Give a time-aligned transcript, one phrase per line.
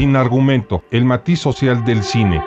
[0.00, 2.42] Sin argumento, el matiz social del cine.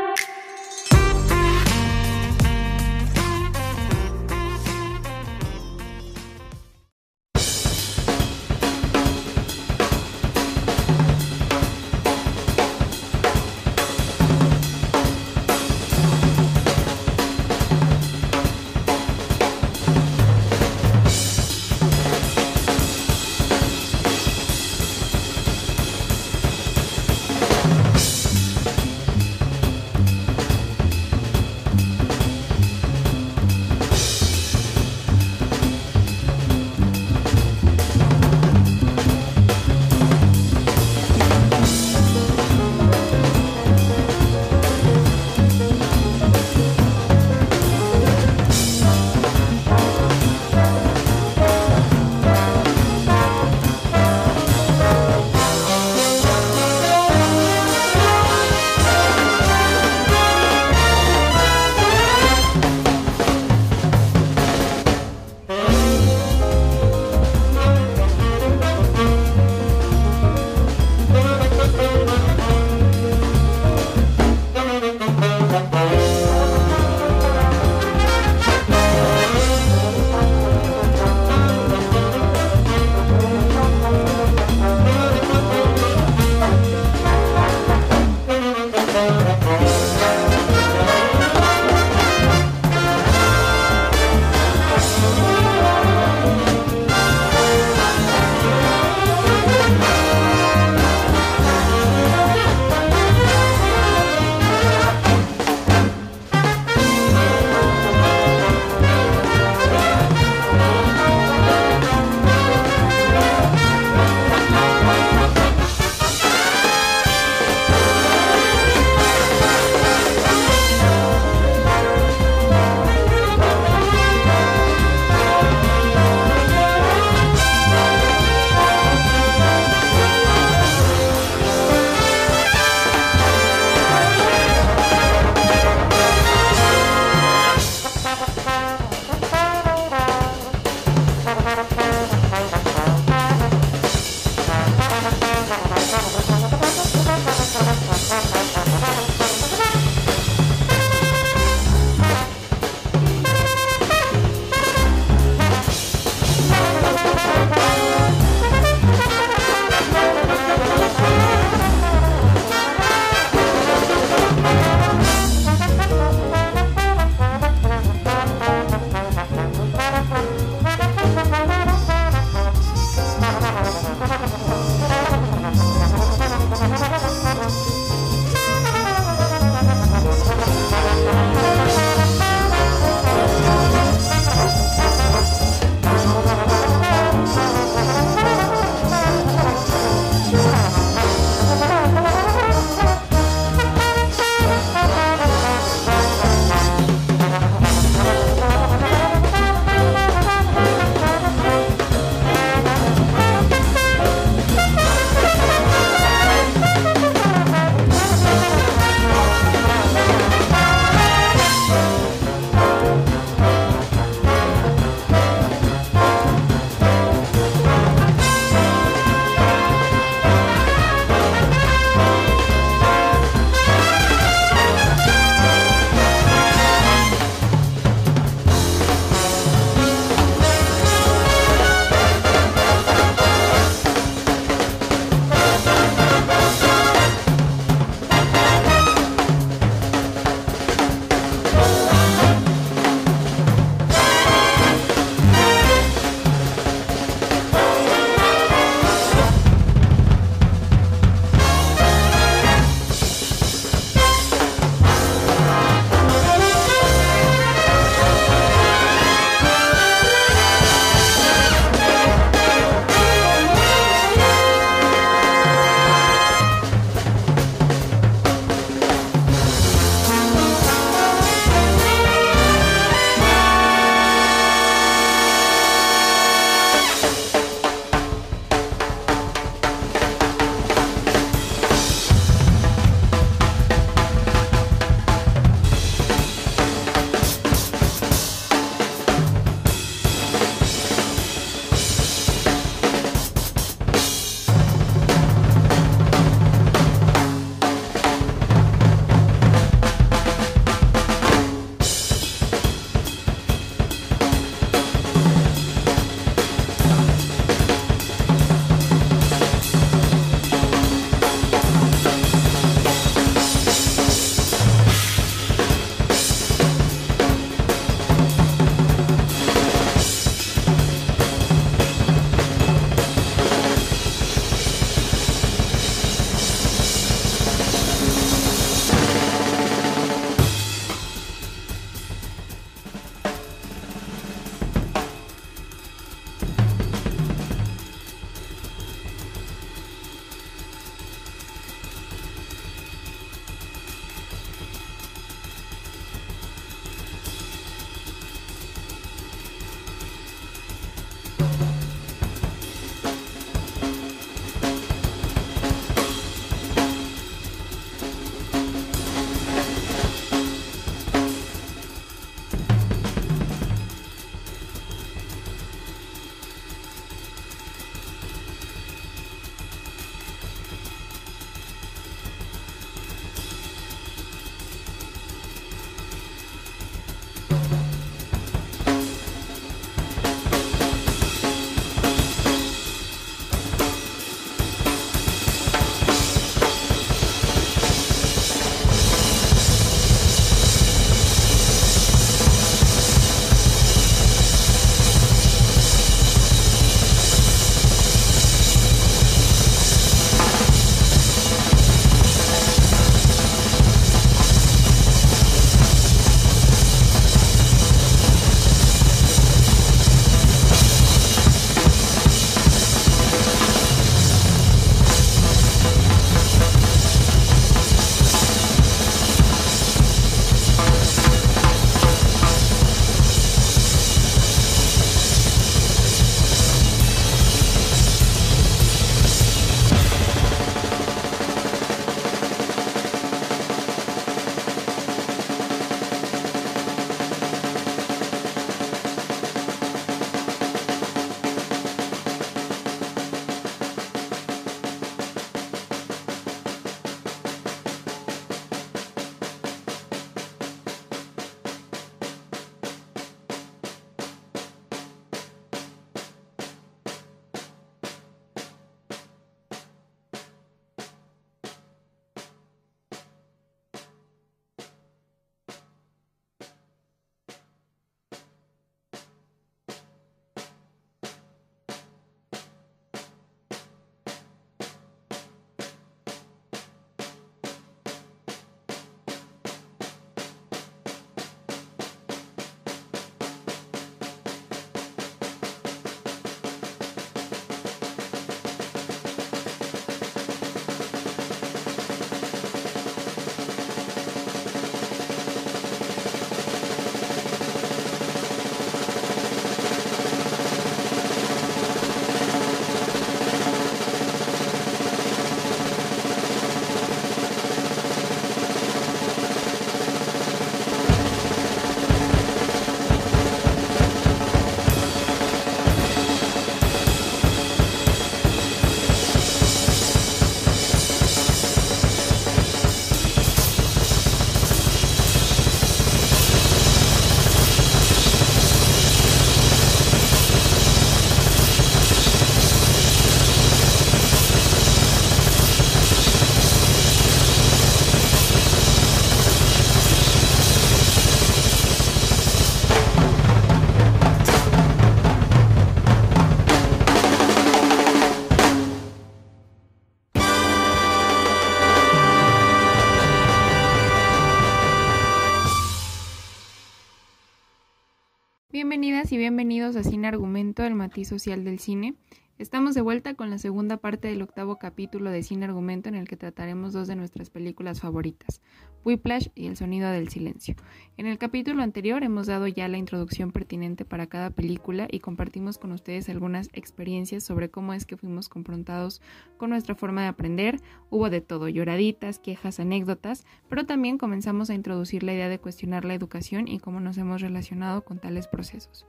[560.84, 562.14] Cine Argumento, el matiz social del cine.
[562.58, 566.28] Estamos de vuelta con la segunda parte del octavo capítulo de Cine Argumento en el
[566.28, 568.62] que trataremos dos de nuestras películas favoritas,
[569.06, 570.76] Whiplash y El Sonido del Silencio.
[571.16, 575.78] En el capítulo anterior hemos dado ya la introducción pertinente para cada película y compartimos
[575.78, 579.22] con ustedes algunas experiencias sobre cómo es que fuimos confrontados
[579.58, 580.82] con nuestra forma de aprender.
[581.10, 586.04] Hubo de todo, lloraditas, quejas, anécdotas, pero también comenzamos a introducir la idea de cuestionar
[586.04, 589.08] la educación y cómo nos hemos relacionado con tales procesos.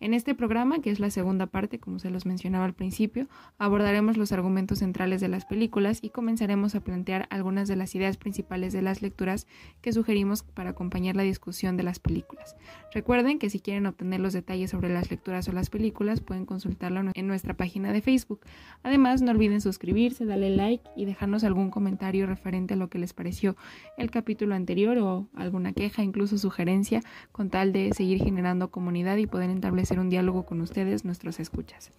[0.00, 3.26] En este programa, que es la segunda parte, como se los mencionaba al principio,
[3.58, 8.16] abordaremos los argumentos centrales de las películas y comenzaremos a plantear algunas de las ideas
[8.16, 9.48] principales de las lecturas
[9.80, 12.54] que sugerimos para acompañar la discusión de las películas.
[12.94, 17.10] Recuerden que si quieren obtener los detalles sobre las lecturas o las películas, pueden consultarlo
[17.12, 18.42] en nuestra página de Facebook.
[18.84, 23.14] Además, no olviden suscribirse, darle like y dejarnos algún comentario referente a lo que les
[23.14, 23.56] pareció
[23.96, 27.02] el capítulo anterior o alguna queja, incluso sugerencia,
[27.32, 31.40] con tal de seguir generando comunidad y poder establecer hacer un diálogo con ustedes, nuestros
[31.40, 31.90] escuchas.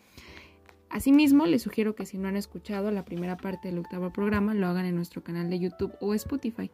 [0.91, 4.67] Asimismo, les sugiero que si no han escuchado la primera parte del octavo programa, lo
[4.67, 6.69] hagan en nuestro canal de YouTube o Spotify.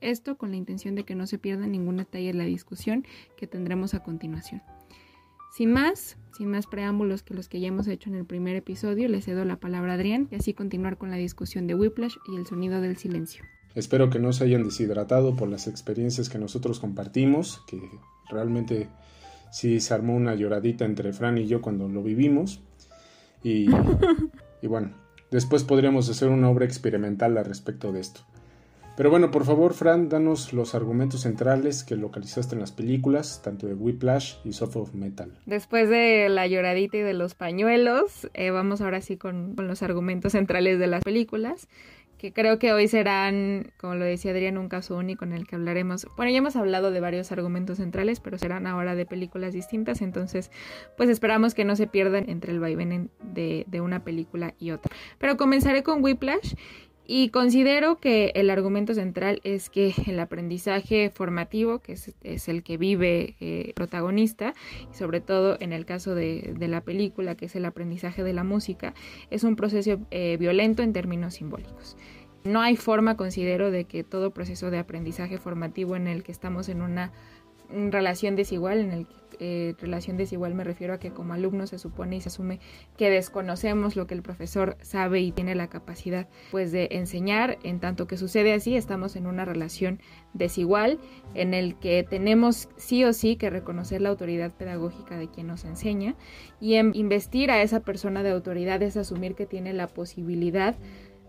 [0.00, 3.04] Esto con la intención de que no se pierda ningún detalle de la discusión
[3.36, 4.62] que tendremos a continuación.
[5.52, 9.08] Sin más, sin más preámbulos que los que ya hemos hecho en el primer episodio,
[9.08, 12.36] le cedo la palabra a Adrián y así continuar con la discusión de Whiplash y
[12.36, 13.44] el sonido del silencio.
[13.74, 17.80] Espero que no se hayan deshidratado por las experiencias que nosotros compartimos, que
[18.30, 18.88] realmente
[19.52, 22.60] sí se armó una lloradita entre Fran y yo cuando lo vivimos.
[23.44, 23.68] Y,
[24.62, 24.92] y bueno,
[25.30, 28.22] después podríamos hacer una obra experimental al respecto de esto.
[28.94, 33.66] Pero bueno, por favor, Fran, danos los argumentos centrales que localizaste en las películas, tanto
[33.66, 35.32] de Whiplash y Soft of Metal.
[35.46, 39.82] Después de la lloradita y de los pañuelos, eh, vamos ahora sí con, con, los
[39.82, 41.68] argumentos centrales de las películas
[42.22, 45.56] que creo que hoy serán, como lo decía Adrián, un caso único en el que
[45.56, 46.06] hablaremos.
[46.16, 50.52] Bueno, ya hemos hablado de varios argumentos centrales, pero serán ahora de películas distintas, entonces
[50.96, 54.94] pues esperamos que no se pierdan entre el vaivén de, de una película y otra.
[55.18, 56.54] Pero comenzaré con Whiplash
[57.06, 62.76] y considero que el argumento central es que el aprendizaje formativo, que es, el que
[62.76, 64.54] vive el eh, protagonista,
[64.90, 68.44] y sobre todo en el caso de, la película, que es el aprendizaje de la
[68.44, 68.94] música,
[69.30, 71.96] es un proceso eh, violento en términos simbólicos.
[72.44, 76.68] No hay forma, considero, de que todo proceso de aprendizaje formativo en el que estamos
[76.68, 77.12] en una
[77.90, 79.06] relación desigual, en el
[79.44, 82.60] eh, relación desigual me refiero a que como alumno se supone y se asume
[82.96, 87.80] que desconocemos lo que el profesor sabe y tiene la capacidad pues de enseñar, en
[87.80, 90.00] tanto que sucede así, estamos en una relación
[90.32, 91.00] desigual
[91.34, 95.64] en el que tenemos sí o sí que reconocer la autoridad pedagógica de quien nos
[95.64, 96.14] enseña
[96.60, 100.76] y en investir a esa persona de autoridad es asumir que tiene la posibilidad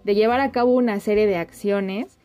[0.03, 2.19] de llevar a cabo una serie de acciones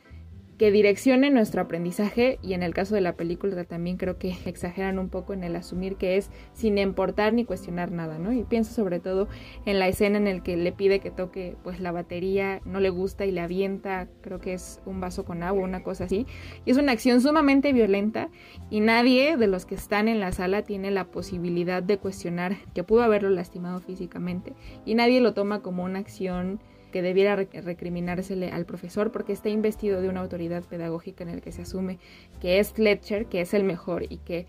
[0.59, 4.99] que direccione nuestro aprendizaje y en el caso de la película también creo que exageran
[4.99, 8.33] un poco en el asumir que es sin importar ni cuestionar nada, ¿no?
[8.33, 9.29] Y pienso sobre todo
[9.67, 12.91] en la escena en el que le pide que toque pues la batería, no le
[12.91, 16.27] gusta y le avienta, creo que es un vaso con agua, una cosa así,
[16.65, 18.29] y es una acción sumamente violenta
[18.69, 22.83] y nadie de los que están en la sala tiene la posibilidad de cuestionar que
[22.83, 28.65] pudo haberlo lastimado físicamente y nadie lo toma como una acción que debiera recriminársele al
[28.65, 31.99] profesor porque está investido de una autoridad pedagógica en el que se asume
[32.41, 34.47] que es Fletcher, que es el mejor y que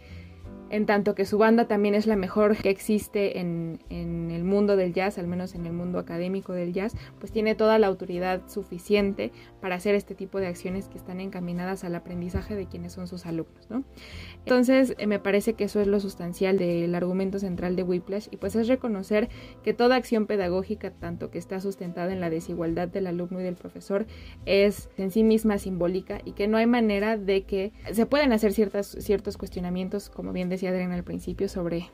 [0.69, 4.93] en tanto que su banda también es la mejor que existe en, el mundo del
[4.93, 9.31] jazz, al menos en el mundo académico del jazz, pues tiene toda la autoridad suficiente
[9.61, 13.25] para hacer este tipo de acciones que están encaminadas al aprendizaje de quienes son sus
[13.25, 13.69] alumnos.
[13.69, 13.83] ¿no?
[14.39, 18.37] Entonces, eh, me parece que eso es lo sustancial del argumento central de Whiplash y
[18.37, 19.29] pues es reconocer
[19.63, 23.55] que toda acción pedagógica, tanto que está sustentada en la desigualdad del alumno y del
[23.55, 24.05] profesor,
[24.45, 28.53] es en sí misma simbólica y que no hay manera de que se pueden hacer
[28.53, 31.89] ciertas, ciertos cuestionamientos, como bien decía, Adrián al principio sobre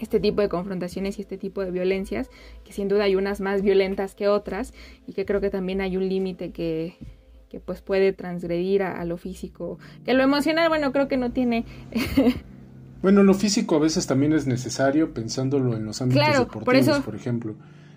[0.00, 2.30] este tipo de confrontaciones y este tipo de violencias,
[2.64, 4.72] que sin duda hay unas más violentas que otras
[5.06, 6.96] y que creo que también hay un límite que,
[7.48, 11.64] que pues puede transgredir a, lo físico, que lo emocional, bueno, creo que no tiene...
[13.02, 17.02] bueno, lo físico a veces también es necesario pensándolo en los ámbitos deportivos, por, eso...
[17.02, 17.56] por ejemplo.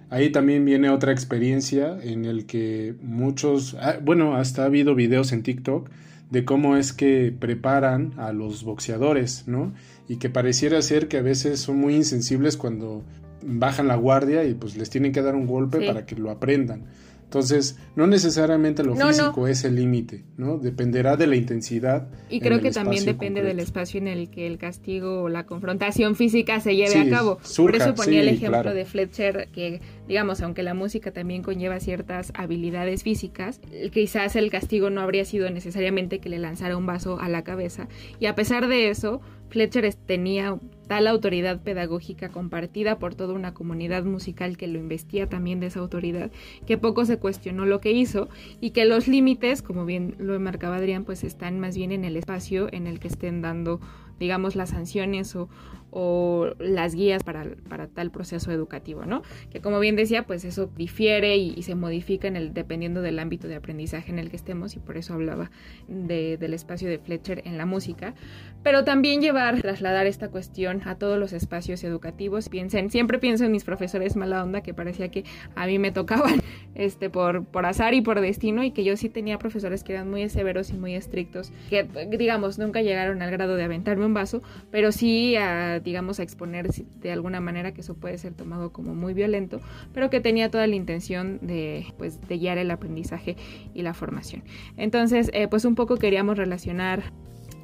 [0.10, 5.32] Ahí también viene otra experiencia en el que muchos, ah, bueno, hasta ha habido videos
[5.32, 5.90] en TikTok
[6.34, 9.72] de cómo es que preparan a los boxeadores, ¿no?
[10.08, 13.04] Y que pareciera ser que a veces son muy insensibles cuando
[13.44, 16.86] bajan la guardia y pues les tienen que dar un golpe para que lo aprendan.
[17.34, 20.60] Entonces, no necesariamente lo físico es el límite, ¿no?
[20.60, 22.08] Dependerá de la intensidad.
[22.30, 26.16] Y creo que también depende del espacio en el que el castigo o la confrontación
[26.16, 27.40] física se lleve a cabo.
[27.58, 32.32] Por eso ponía el ejemplo de Fletcher, que digamos, aunque la música también conlleva ciertas
[32.36, 33.60] habilidades físicas,
[33.92, 37.88] quizás el castigo no habría sido necesariamente que le lanzara un vaso a la cabeza.
[38.20, 39.22] Y a pesar de eso,
[39.54, 40.58] Fletcher tenía
[40.88, 45.80] tal autoridad pedagógica compartida por toda una comunidad musical que lo investía también de esa
[45.80, 46.32] autoridad,
[46.66, 48.30] que poco se cuestionó lo que hizo
[48.60, 52.18] y que los límites, como bien lo marcaba Adrián, pues están más bien en el
[52.18, 53.80] espacio en el que estén dando
[54.20, 55.50] digamos, las sanciones o,
[55.96, 59.22] o las guías para, para, tal proceso educativo, ¿no?
[59.52, 63.48] Que como bien decía, pues eso difiere y, se modifica en el, dependiendo del ámbito
[63.48, 65.52] de aprendizaje en el que estemos y por eso hablaba
[65.88, 68.16] de, del espacio de Fletcher en la música,
[68.64, 72.50] pero también llevar, trasladar esta cuestión a todos los espacios educativos.
[72.50, 76.42] Piensen, siempre pienso en mis profesores mala onda que parecía que a mí me tocaban
[76.76, 80.10] este, por, por azar y por destino y que yo sí tenía profesores que eran
[80.10, 84.42] muy severos y muy estrictos, que digamos nunca llegaron al grado de aventarme un vaso,
[84.72, 88.96] pero sí a digamos, a exponer de alguna manera, que eso puede ser tomado como
[88.96, 89.60] muy violento,
[89.94, 93.36] pero que tenía toda la intención de, pues, de guiar el aprendizaje
[93.74, 94.44] y la formación.
[94.78, 97.04] Entonces, eh, pues un poco queríamos relacionar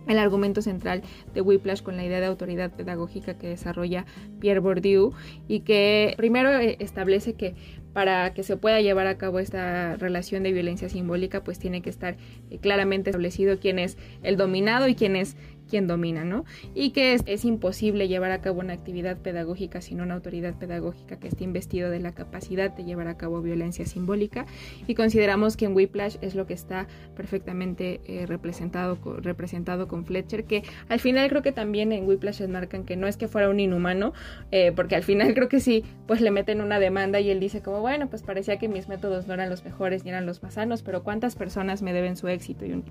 [0.10, 4.06] el argumento central de Whiplash con la idea de autoridad pedagógica que desarrolla
[4.40, 5.14] Pierre Bourdieu
[5.48, 7.54] y que primero eh, establece que
[7.94, 11.90] para que se pueda llevar a cabo esta relación de violencia simbólica pues tiene que
[11.90, 12.18] estar
[12.50, 15.38] eh, claramente establecido quién es el dominado y quién es
[15.70, 16.46] quien domina, ¿no?
[16.74, 21.30] Y que es, imposible llevar a cabo una actividad pedagógica sin una autoridad pedagógica que
[21.30, 24.46] esté investido de la capacidad de llevar a cabo violencia simbólica.
[24.88, 30.44] Y consideramos que en Whiplash es lo que está perfectamente eh, representado, representado con Fletcher,
[30.44, 33.60] que al final creo que también en Whiplash marcan que no es que fuera un
[33.60, 34.14] inhumano,
[34.52, 37.62] eh, porque al final creo que sí, pues le meten una demanda y él dice
[37.62, 40.56] como, bueno, pues parecía que mis métodos no eran los mejores ni eran los más
[40.56, 42.66] sanos, pero ¿cuántas personas me deben su éxito?
[42.66, 42.84] Y un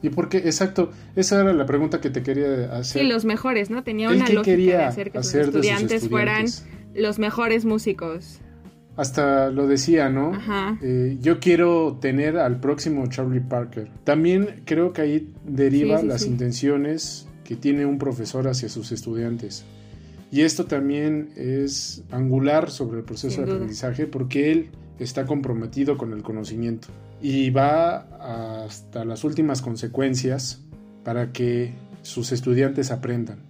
[0.00, 0.38] ¿Y por qué?
[0.38, 3.02] Exacto, esa era la pregunta que te quería hacer.
[3.02, 3.82] Sí, los mejores, ¿no?
[3.82, 6.46] Tenía una lógica de hacer que sus estudiantes, fueran
[6.94, 8.38] los mejores músicos.
[8.96, 10.34] Hasta lo decía, ¿no?
[10.34, 10.78] Ajá.
[10.82, 13.90] Eh, yo quiero tener al próximo Charlie Parker.
[14.04, 19.64] También creo que ahí deriva las intenciones que tiene un profesor hacia sus estudiantes.
[20.30, 26.12] Y esto también es angular sobre el proceso de aprendizaje porque él está comprometido con
[26.12, 26.88] el conocimiento
[27.20, 30.62] y va hasta las últimas consecuencias
[31.04, 33.40] para que sus estudiantes aprendan.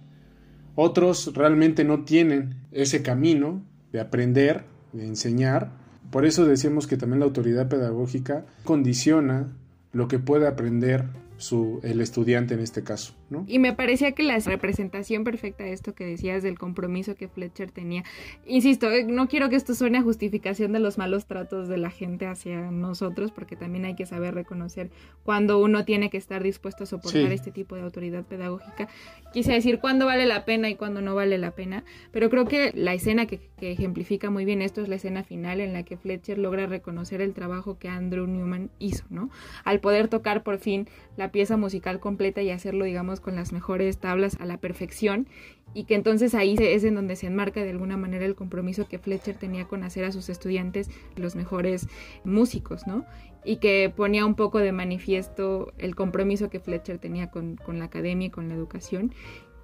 [0.75, 3.61] Otros realmente no tienen ese camino
[3.91, 5.71] de aprender, de enseñar.
[6.09, 9.47] Por eso decimos que también la autoridad pedagógica condiciona
[9.91, 11.05] lo que puede aprender
[11.39, 13.13] su, el estudiante en este caso.
[13.29, 13.45] ¿no?
[13.47, 17.71] Y me parecía que la representación perfecta de esto que decías del compromiso que Fletcher
[17.71, 18.03] tenía,
[18.45, 21.91] insisto, eh, no quiero que esto suene a justificación de los malos tratos de la
[21.91, 24.91] gente hacia nosotros, porque también hay que saber reconocer
[25.23, 28.89] cuando uno tiene que estar dispuesto a soportar este tipo de autoridad pedagógica.
[29.31, 32.71] Quise decir cuándo vale la pena y cuándo no vale la pena, pero creo que
[32.75, 35.95] la escena que, que ejemplifica muy bien esto es la escena final en la que
[35.95, 39.29] Fletcher logra reconocer el trabajo que Andrew Newman hizo, ¿no?
[39.63, 43.97] Al poder tocar por fin la pieza musical completa y hacerlo, digamos, con las mejores
[43.99, 45.27] tablas a la perfección
[45.73, 48.99] y que entonces ahí es en donde se enmarca de alguna manera el compromiso que
[48.99, 51.87] Fletcher tenía con hacer a sus estudiantes los mejores
[52.23, 53.05] músicos, ¿no?
[53.45, 57.85] Y que ponía un poco de manifiesto el compromiso que Fletcher tenía con, con la
[57.85, 59.13] academia y con la educación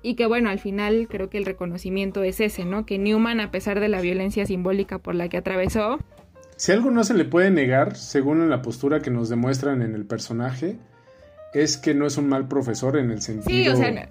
[0.06, 2.86] y que bueno, al final creo que el reconocimiento es ese, ¿no?
[2.86, 5.98] Que Newman, a pesar de la violencia simbólica por la que atravesó...
[6.58, 10.06] Si algo no se le puede negar, según la postura que nos demuestran en el
[10.06, 10.78] personaje,
[11.56, 13.48] es que no es un mal profesor en el sentido...
[13.48, 14.10] Sí, o sea,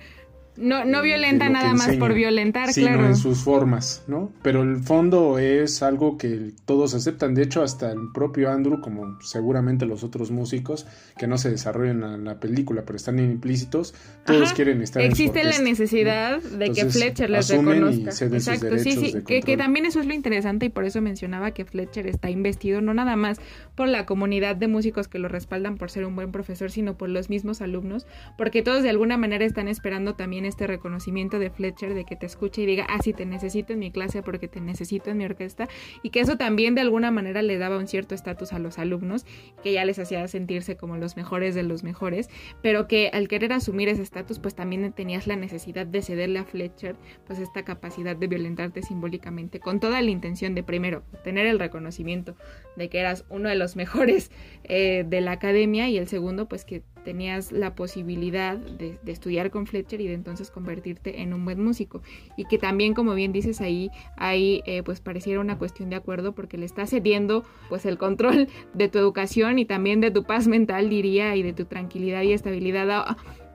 [0.57, 3.07] no, no violenta nada más por violentar, sino claro.
[3.07, 4.33] en sus formas, ¿no?
[4.43, 7.35] Pero el fondo es algo que todos aceptan.
[7.35, 10.87] De hecho, hasta el propio Andrew, como seguramente los otros músicos
[11.19, 15.53] que no se desarrollan en la película, pero están implícitos, todos quieren estar Existe en
[15.53, 18.11] su la necesidad de que Fletcher les reconozca.
[18.11, 19.15] Exacto, sí, sí.
[19.27, 22.81] Que, que también eso es lo interesante y por eso mencionaba que Fletcher está investido
[22.81, 23.39] no nada más
[23.75, 27.09] por la comunidad de músicos que lo respaldan por ser un buen profesor, sino por
[27.09, 28.07] los mismos alumnos,
[28.39, 32.27] porque todos de alguna manera están esperando también este reconocimiento de Fletcher de que te
[32.27, 35.25] escuche y diga, ah, sí, te necesito en mi clase porque te necesito en mi
[35.25, 35.69] orquesta,
[36.03, 39.27] y que eso también de alguna manera le daba un cierto estatus a los alumnos,
[39.63, 42.29] que ya les hacía sentirse como los mejores de los mejores,
[42.63, 46.45] pero que al querer asumir ese estatus, pues también tenías la necesidad de cederle a
[46.45, 51.59] Fletcher, pues esta capacidad de violentarte simbólicamente, con toda la intención de primero tener el
[51.59, 52.37] reconocimiento
[52.77, 54.31] de que eras uno de los mejores
[54.65, 59.67] eh, de la academia y el segundo, pues que tenías la posibilidad de, estudiar con
[59.67, 62.03] Fletcher y de entonces convertirte en un buen músico.
[62.37, 66.35] Y que también, como bien dices ahí, ahí eh, pues pareciera una cuestión de acuerdo
[66.35, 70.49] porque le estás cediendo pues el control de tu educación y también de tu paz
[70.49, 72.91] mental, diría, y de tu tranquilidad y estabilidad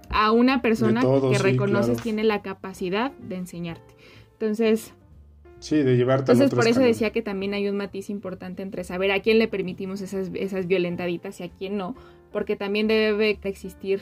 [0.10, 3.96] a, una persona que reconoces tiene la capacidad de enseñarte.
[4.34, 4.94] Entonces,
[5.60, 9.12] Sí, de llevarte Entonces, por eso decía que también hay un matiz importante entre saber
[9.12, 11.96] a quién le permitimos esas, esas violentaditas y a quién no,
[12.32, 14.00] porque también debe existir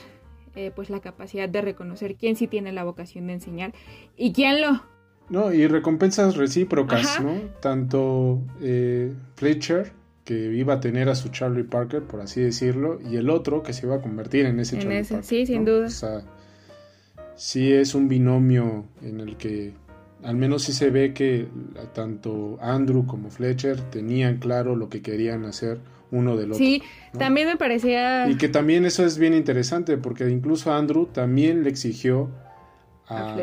[0.56, 3.74] eh, pues la capacidad de reconocer quién sí tiene la vocación de enseñar
[4.16, 4.84] y quién lo.
[5.30, 7.34] No, y recompensas recíprocas, ¿no?
[7.60, 9.92] Tanto eh, Fletcher,
[10.24, 13.74] que iba a tener a su Charlie Parker, por así decirlo, y el otro que
[13.74, 15.24] se iba a convertir en ese Charlie Parker.
[15.24, 15.88] Sí, sin duda.
[15.88, 16.24] O sea,
[17.36, 19.74] sí es un binomio en el que
[20.24, 21.48] al menos sí se ve que
[21.94, 25.80] tanto Andrew como Fletcher tenían claro lo que querían hacer
[26.12, 26.64] uno del otro.
[26.64, 26.82] Sí,
[27.18, 28.30] también me parecía...
[28.30, 32.30] Y que también eso es bien interesante porque incluso Andrew también le exigió
[33.08, 33.38] a,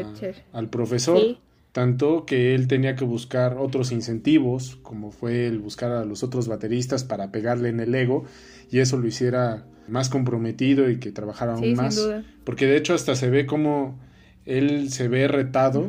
[0.52, 1.38] al profesor,
[1.72, 6.48] tanto que él tenía que buscar otros incentivos, como fue el buscar a los otros
[6.48, 8.24] bateristas para pegarle en el ego,
[8.70, 12.00] y eso lo hiciera más comprometido y que trabajara aún más.
[12.44, 13.98] Porque de hecho hasta se ve como
[14.44, 15.88] él se ve retado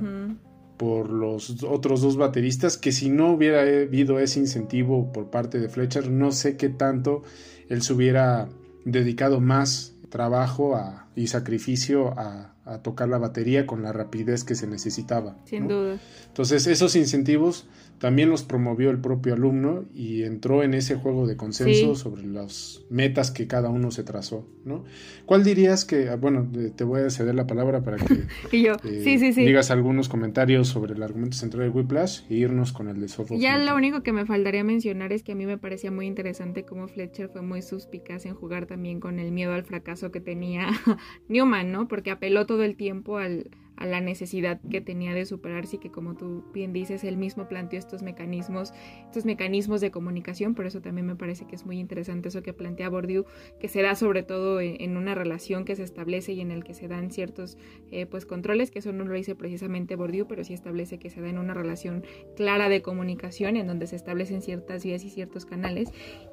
[0.77, 5.69] por los otros dos bateristas, que si no hubiera habido ese incentivo por parte de
[5.69, 7.23] Fletcher, no sé qué tanto
[7.69, 8.49] él se hubiera
[8.83, 10.79] dedicado más trabajo
[11.15, 15.37] y sacrificio a, tocar la batería con la rapidez que se necesitaba.
[15.45, 15.99] Sin duda.
[16.27, 17.67] Entonces, esos incentivos
[17.99, 22.83] también los promovió el propio alumno y entró en ese juego de consenso sobre las
[22.89, 24.83] metas que cada uno se trazó, ¿no?
[25.25, 28.13] ¿Cuál dirías que, ah, bueno, te voy a ceder la palabra para que
[28.51, 33.07] eh, digas algunos comentarios sobre el argumento central de Whiplash e irnos con el de
[33.07, 33.41] Sofocles?
[33.41, 36.65] Ya lo único que me faltaría mencionar es que a mí me parecía muy interesante
[36.65, 40.67] cómo Fletcher fue muy suspicaz en jugar también con el miedo al fracaso que tenía
[41.29, 41.87] Newman, ¿no?
[41.87, 45.91] Porque apeló todo el tiempo al a la necesidad que tenía de superarse y que
[45.91, 48.73] como tú bien dices, él mismo planteó estos mecanismos,
[49.05, 52.53] estos mecanismos de comunicación, por eso también me parece que es muy interesante eso que
[52.53, 53.25] plantea Bourdieu,
[53.59, 56.73] que se da sobre todo en, una relación que se establece y en el que
[56.73, 57.57] se dan ciertos
[57.91, 61.21] eh, pues controles, que eso no lo dice precisamente Bourdieu, pero sí establece que se
[61.21, 62.03] da en una relación
[62.35, 65.91] clara de comunicación, en donde se establecen ciertas vías y ciertos canales,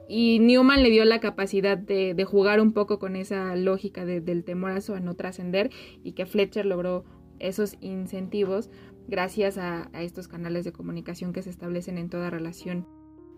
[0.08, 4.94] y Newman le dio la capacidad de, jugar un poco con esa lógica del temorazo
[4.94, 5.70] a no trascender
[6.04, 7.04] y que Fletcher logró
[7.42, 8.70] esos incentivos
[9.08, 12.86] gracias a, estos canales de comunicación que se establecen en toda relación.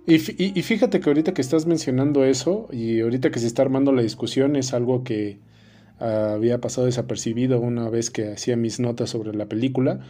[0.06, 4.02] Y, fíjate que ahorita que estás mencionando eso y ahorita que se está armando la
[4.02, 5.38] discusión es algo que
[5.98, 10.00] había pasado desapercibido una vez que hacía mis notas sobre la película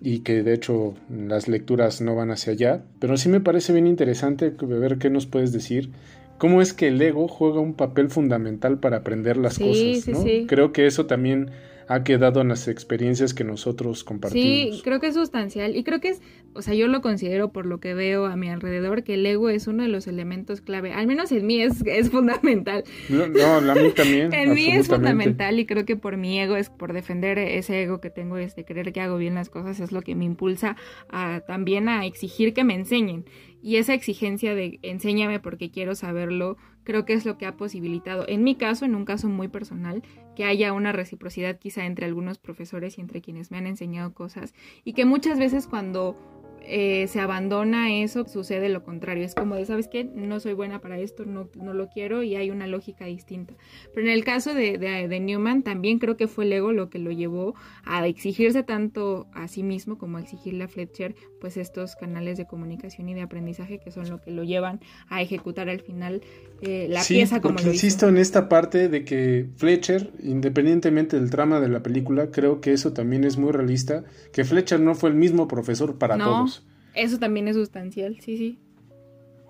[0.00, 3.86] y que de hecho las lecturas no van hacia allá, pero sí me parece bien
[3.86, 5.90] interesante ver qué nos puedes decir.
[6.38, 10.06] ¿Cómo es que el ego juega un papel fundamental para aprender las cosas?
[10.06, 10.24] ¿no?
[10.46, 11.50] Creo que eso también
[11.88, 14.76] ha quedado en las experiencias que nosotros compartimos.
[14.76, 16.20] Sí, creo que es sustancial y creo que es,
[16.52, 19.48] o sea, yo lo considero por lo que veo a mi alrededor, que el ego
[19.48, 22.84] es uno de los elementos clave, al menos en mí es, es fundamental.
[23.08, 24.32] No, no, a mí también.
[24.34, 28.02] en mí es fundamental y creo que por mi ego es por defender ese ego
[28.02, 30.76] que tengo, es de creer que hago bien las cosas, es lo que me impulsa
[31.08, 33.24] a, también a exigir que me enseñen.
[33.62, 38.24] Y esa exigencia de enséñame porque quiero saberlo, creo que es lo que ha posibilitado,
[38.28, 40.02] en mi caso, en un caso muy personal,
[40.36, 44.54] que haya una reciprocidad quizá entre algunos profesores y entre quienes me han enseñado cosas.
[44.84, 46.16] Y que muchas veces cuando
[46.62, 49.24] eh, se abandona eso, sucede lo contrario.
[49.24, 50.04] Es como de, ¿sabes qué?
[50.04, 53.54] No soy buena para esto, no, no lo quiero y hay una lógica distinta.
[53.94, 56.98] Pero en el caso de, de, Newman, también creo que fue el ego lo que
[56.98, 61.96] lo llevó a exigirse tanto a sí mismo como a exigirle a Fletcher, pues estos
[61.96, 65.80] canales de comunicación y de aprendizaje que son lo que lo llevan a ejecutar al
[65.80, 66.22] final
[66.60, 71.60] eh, la pieza como porque insisto en esta parte de que Fletcher, independientemente del trama
[71.60, 75.16] de la película, creo que eso también es muy realista, que Fletcher no fue el
[75.16, 76.57] mismo profesor para todos.
[76.94, 78.58] Eso también es sustancial, sí, sí.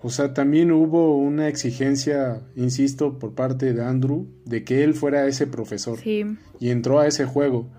[0.01, 5.27] O sea, también hubo una exigencia, insisto, por parte de Andrew, de que él fuera
[5.27, 5.99] ese profesor.
[5.99, 6.23] Sí.
[6.59, 7.69] Y entró a ese juego.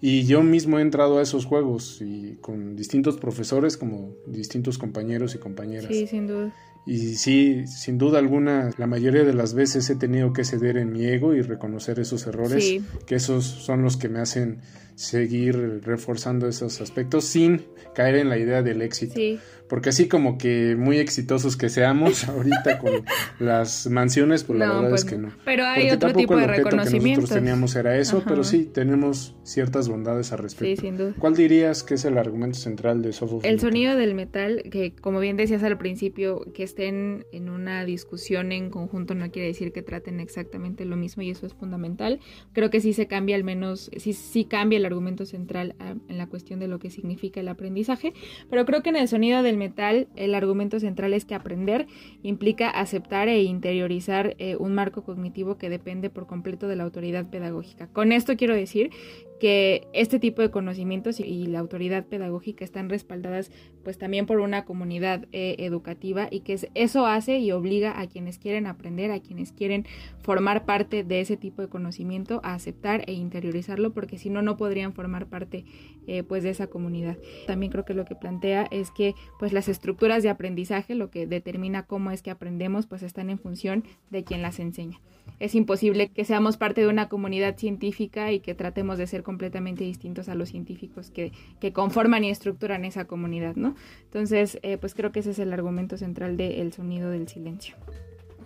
[0.00, 5.34] Y yo mismo he entrado a esos juegos y con distintos profesores como distintos compañeros
[5.34, 5.86] y compañeras.
[5.88, 6.54] Sí, sin duda.
[6.88, 10.90] Y sí, sin duda alguna, la mayoría de las veces he tenido que ceder en
[10.90, 14.62] mi ego y reconocer esos errores, que esos son los que me hacen
[14.94, 19.14] seguir reforzando esos aspectos sin caer en la idea del éxito.
[19.14, 23.04] Sí porque así como que muy exitosos que seamos ahorita con
[23.38, 25.32] las mansiones, pues la verdad es pues que no.
[25.44, 27.02] Pero hay otro tipo de reconocimiento.
[27.02, 30.80] que nosotros teníamos era eso, pero sí tenemos ciertas bondades al respecto.
[30.80, 31.14] Sí, sin duda.
[31.18, 35.20] ¿Cuál dirías que es el argumento central de Soft El sonido del metal, que como
[35.20, 39.82] bien decías al principio, que estén en una discusión en conjunto no quiere decir que
[39.82, 42.20] traten exactamente lo mismo y eso es fundamental.
[42.52, 46.18] Creo que sí se cambia al menos, sí, sí cambia el argumento central ah, en
[46.18, 48.14] la cuestión de lo que significa el aprendizaje,
[48.48, 51.86] pero creo que en el sonido del metal, el argumento central es que aprender
[52.22, 57.28] implica aceptar e interiorizar eh, un marco cognitivo que depende por completo de la autoridad
[57.28, 57.88] pedagógica.
[57.88, 58.90] Con esto quiero decir
[59.38, 63.50] que este tipo de conocimientos y la autoridad pedagógica están respaldadas
[63.84, 68.38] pues también por una comunidad eh, educativa y que eso hace y obliga a quienes
[68.38, 69.86] quieren aprender, a quienes quieren
[70.20, 74.56] formar parte de ese tipo de conocimiento a aceptar e interiorizarlo porque si no no
[74.56, 75.64] podrían formar parte
[76.06, 77.16] eh, pues de esa comunidad.
[77.46, 81.26] También creo que lo que plantea es que pues las estructuras de aprendizaje, lo que
[81.26, 85.00] determina cómo es que aprendemos, pues están en función de quien las enseña.
[85.40, 89.84] Es imposible que seamos parte de una comunidad científica y que tratemos de ser completamente
[89.84, 91.32] distintos a los científicos que,
[91.72, 93.76] conforman y estructuran esa comunidad, ¿no?
[94.04, 97.76] Entonces, eh, pues creo que ese es el argumento central del sonido del silencio.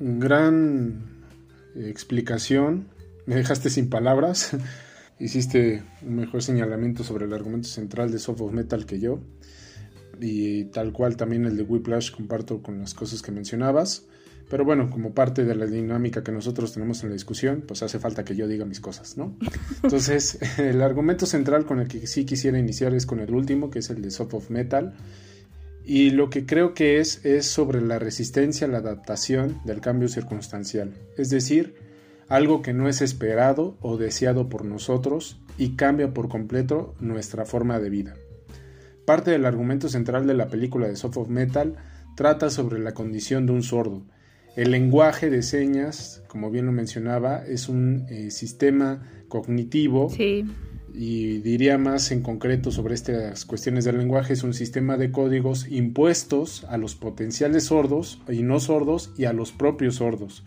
[0.00, 1.22] Gran
[1.76, 2.88] explicación,
[3.26, 4.56] me dejaste sin palabras,
[5.18, 9.20] hiciste un mejor señalamiento sobre el argumento central de Soft of Metal que yo,
[10.20, 14.06] y tal cual también el de Whiplash comparto con las cosas que mencionabas.
[14.52, 17.98] Pero bueno, como parte de la dinámica que nosotros tenemos en la discusión, pues hace
[17.98, 19.34] falta que yo diga mis cosas, ¿no?
[19.82, 23.78] Entonces, el argumento central con el que sí quisiera iniciar es con el último, que
[23.78, 24.92] es el de Soft of Metal.
[25.86, 30.08] Y lo que creo que es es sobre la resistencia a la adaptación del cambio
[30.08, 30.92] circunstancial.
[31.16, 31.74] Es decir,
[32.28, 37.80] algo que no es esperado o deseado por nosotros y cambia por completo nuestra forma
[37.80, 38.16] de vida.
[39.06, 41.76] Parte del argumento central de la película de Soft of Metal
[42.16, 44.02] trata sobre la condición de un sordo
[44.56, 50.12] el lenguaje de señas, como bien lo mencionaba, es un eh, sistema cognitivo.
[50.94, 55.66] Y diría más en concreto sobre estas cuestiones del lenguaje, es un sistema de códigos
[55.70, 60.44] impuestos a los potenciales sordos y no sordos y a los propios sordos,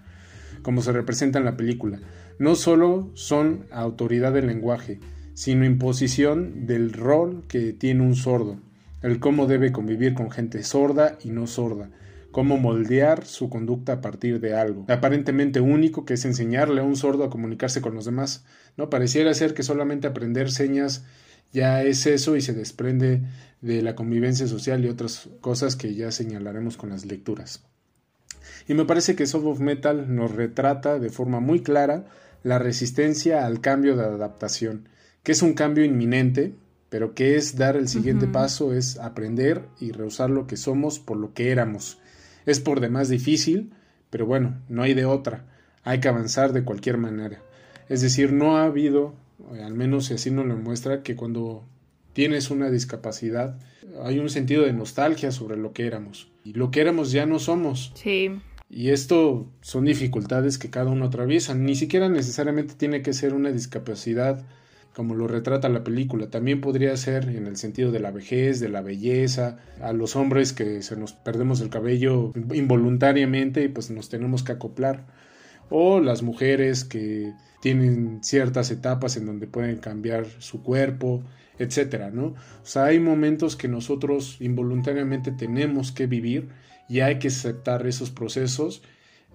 [0.62, 2.00] como se representa en la película.
[2.38, 5.00] No solo son autoridad del lenguaje,
[5.34, 8.60] sino imposición del rol que tiene un sordo,
[9.02, 11.90] el cómo debe convivir con gente sorda y no sorda
[12.36, 16.98] cómo moldear su conducta a partir de algo aparentemente único que es enseñarle a un
[16.98, 18.44] sordo a comunicarse con los demás.
[18.76, 21.06] No pareciera ser que solamente aprender señas
[21.54, 23.22] ya es eso y se desprende
[23.62, 27.64] de la convivencia social y otras cosas que ya señalaremos con las lecturas.
[28.68, 32.04] Y me parece que Soft of Metal nos retrata de forma muy clara
[32.44, 34.90] la resistencia al cambio de adaptación,
[35.24, 36.54] que es un cambio inminente,
[36.90, 41.16] pero que es dar el siguiente paso, es aprender y rehusar lo que somos por
[41.16, 41.98] lo que éramos
[42.46, 43.72] es por demás difícil,
[44.10, 45.46] pero bueno, no hay de otra.
[45.84, 47.42] Hay que avanzar de cualquier manera.
[47.90, 49.14] Es decir, no ha habido,
[49.64, 51.64] al menos así nos lo muestra, que cuando
[52.14, 53.60] tienes una discapacidad
[54.04, 56.32] hay un sentido de nostalgia sobre lo que éramos.
[56.44, 57.92] Y lo que éramos ya no somos.
[57.96, 58.32] Sí.
[58.70, 61.54] Y esto son dificultades que cada uno atraviesa.
[61.54, 64.44] Ni siquiera necesariamente tiene que ser una discapacidad
[64.96, 66.30] como lo retrata la película.
[66.30, 70.54] También podría ser en el sentido de la vejez, de la belleza, a los hombres
[70.54, 75.06] que se nos perdemos el cabello involuntariamente y pues nos tenemos que acoplar.
[75.70, 81.24] O las mujeres que tienen ciertas etapas en donde pueden cambiar su cuerpo,
[81.60, 82.28] etcétera, ¿no?
[82.28, 86.50] O sea, hay momentos que nosotros involuntariamente tenemos que vivir
[86.88, 88.82] y hay que aceptar esos procesos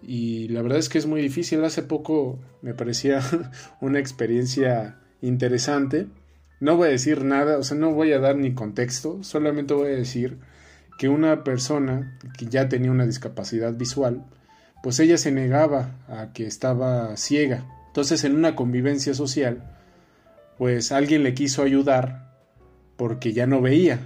[0.03, 1.62] y la verdad es que es muy difícil.
[1.64, 3.20] Hace poco me parecía
[3.83, 6.06] una experiencia interesante.
[6.61, 9.92] No voy a decir nada, o sea, no voy a dar ni contexto, solamente voy
[9.92, 10.38] a decir
[10.98, 14.26] que una persona que ya tenía una discapacidad visual,
[14.83, 17.64] pues ella se negaba a que estaba ciega.
[17.87, 19.78] Entonces, en una convivencia social,
[20.59, 22.35] pues alguien le quiso ayudar
[22.96, 23.98] porque ya no veía.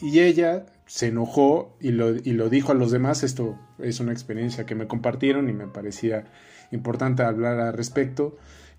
[0.00, 3.22] Y ella se enojó y lo, y lo dijo a los demás.
[3.22, 6.24] Esto es una experiencia que me compartieron y me parecía
[6.72, 8.36] importante hablar al respecto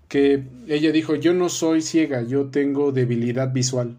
[0.08, 3.96] que ella dijo, yo no soy ciega, yo tengo debilidad visual.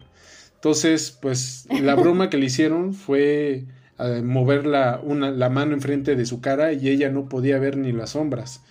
[0.54, 3.66] Entonces, pues la broma que le hicieron fue
[3.98, 7.76] eh, mover la, una, la mano enfrente de su cara y ella no podía ver
[7.76, 8.62] ni las sombras.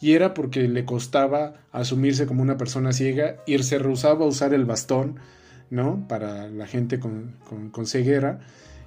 [0.00, 4.54] Y era porque le costaba asumirse como una persona ciega y se rehusaba a usar
[4.54, 5.16] el bastón,
[5.68, 6.06] ¿no?
[6.08, 7.36] Para la gente con,
[7.70, 8.40] con, ceguera.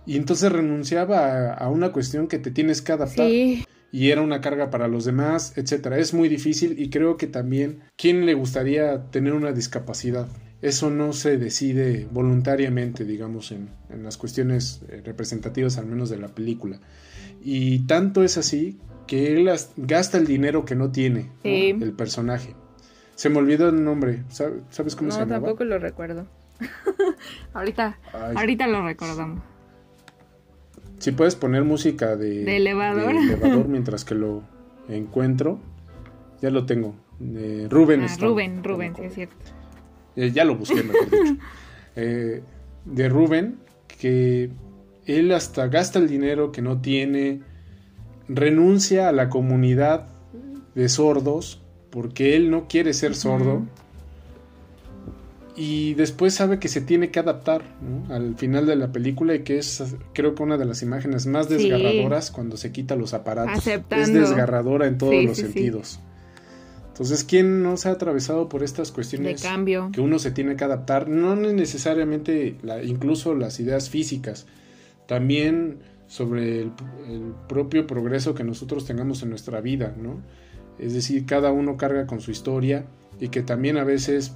[0.07, 3.27] Y entonces renunciaba a, a, una cuestión que te tienes que adaptar.
[3.27, 3.63] Sí
[3.93, 5.99] y era una carga para los demás, etcétera.
[5.99, 10.27] Es muy difícil y creo que también quién le gustaría tener una discapacidad.
[10.63, 13.69] Eso no se decide voluntariamente, digamos, en,
[14.01, 16.79] las cuestiones eh, representativas, al menos de la película.
[17.43, 22.56] Y tanto es así que él gasta el dinero que no tiene el personaje.
[23.13, 24.23] Se me olvidó el nombre.
[24.29, 25.36] ¿Sabes cómo se llama?
[25.36, 26.25] No, tampoco lo recuerdo.
[27.53, 27.99] ahorita,
[28.36, 29.52] ahorita lo recordamos.
[31.03, 33.13] Si puedes poner música de, elevador?
[33.67, 34.41] mientras que lo
[34.87, 35.59] encuentro.
[36.41, 36.95] Ya lo tengo.
[37.69, 39.35] Rubén ah, Rubén, Rubén, sí es cierto.
[40.15, 41.35] Eh, ya lo busqué, mejor dicho.
[41.97, 42.41] Eh,
[42.85, 43.57] de Rubén,
[43.99, 44.49] que
[45.05, 47.41] él hasta gasta el dinero que no tiene,
[48.29, 50.07] renuncia a la comunidad
[50.73, 53.63] de sordos, porque él no quiere ser sordo.
[55.55, 57.61] Y después sabe que se tiene que adaptar
[58.09, 61.47] al final de la película y que es creo que una de las imágenes más
[61.47, 63.67] desgarradoras cuando se quita los aparatos.
[63.67, 65.99] Es desgarradora en todos los sentidos.
[66.87, 70.55] Entonces, ¿quién no se ha atravesado por estas cuestiones de cambio que uno se tiene
[70.55, 71.07] que adaptar?
[71.07, 74.45] No necesariamente incluso las ideas físicas,
[75.07, 76.71] también sobre el,
[77.09, 80.21] el, propio progreso que nosotros tengamos en nuestra vida, ¿no?
[80.77, 82.85] Es decir, cada uno carga con su historia
[83.19, 84.33] y que también a veces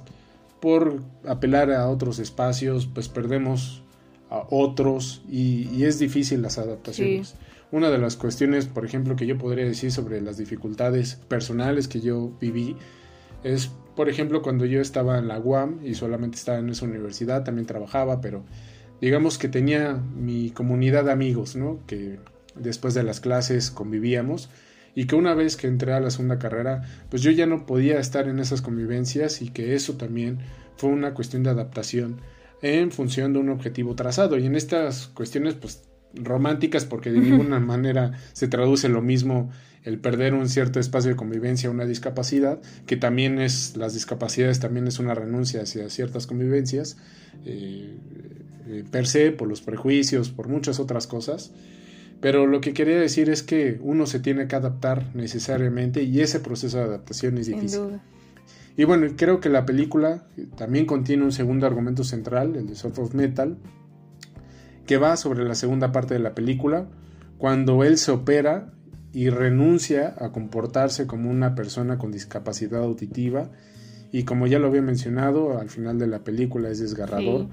[0.60, 3.82] por apelar a otros espacios, pues perdemos
[4.30, 7.34] a otros y, es difícil las adaptaciones.
[7.70, 12.00] Una de las cuestiones, por ejemplo, que yo podría decir sobre las dificultades personales que
[12.00, 12.76] yo viví
[13.44, 17.44] es, por ejemplo, cuando yo estaba en la UAM y solamente estaba en esa universidad,
[17.44, 18.44] también trabajaba, pero
[19.00, 21.80] digamos que tenía mi comunidad de amigos, ¿no?
[21.86, 22.18] Que
[22.54, 24.48] después de las clases convivíamos
[24.98, 28.00] y que una vez que entré a la segunda carrera, pues yo ya no podía
[28.00, 30.38] estar en esas convivencias y que eso también
[30.76, 32.16] fue una cuestión de adaptación
[32.62, 34.36] en función de un objetivo trazado.
[34.38, 35.84] Y en estas cuestiones, pues
[36.14, 39.52] románticas, porque de ninguna manera se traduce lo mismo
[39.84, 44.58] el perder un cierto espacio de convivencia a una discapacidad, que también es, las discapacidades
[44.58, 46.96] también es una renuncia hacia ciertas convivencias,
[47.44, 47.94] eh,
[48.66, 51.52] eh, per se, por los prejuicios, por muchas otras cosas.
[52.20, 56.40] Pero lo que quería decir es que uno se tiene que adaptar necesariamente y ese
[56.40, 58.00] proceso de adaptación es difícil.
[58.76, 60.26] Y bueno, creo que la película
[60.56, 63.56] también contiene un segundo argumento central, el de Soft of Metal,
[64.86, 66.88] que va sobre la segunda parte de la película,
[67.38, 68.72] cuando él se opera
[69.12, 73.50] y renuncia a comportarse como una persona con discapacidad auditiva
[74.12, 77.48] y como ya lo había mencionado, al final de la película es desgarrador,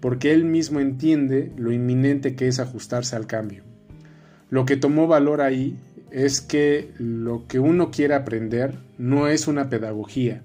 [0.00, 3.69] porque él mismo entiende lo inminente que es ajustarse al cambio.
[4.50, 5.76] Lo que tomó valor ahí
[6.10, 10.42] es que lo que uno quiere aprender no es una pedagogía,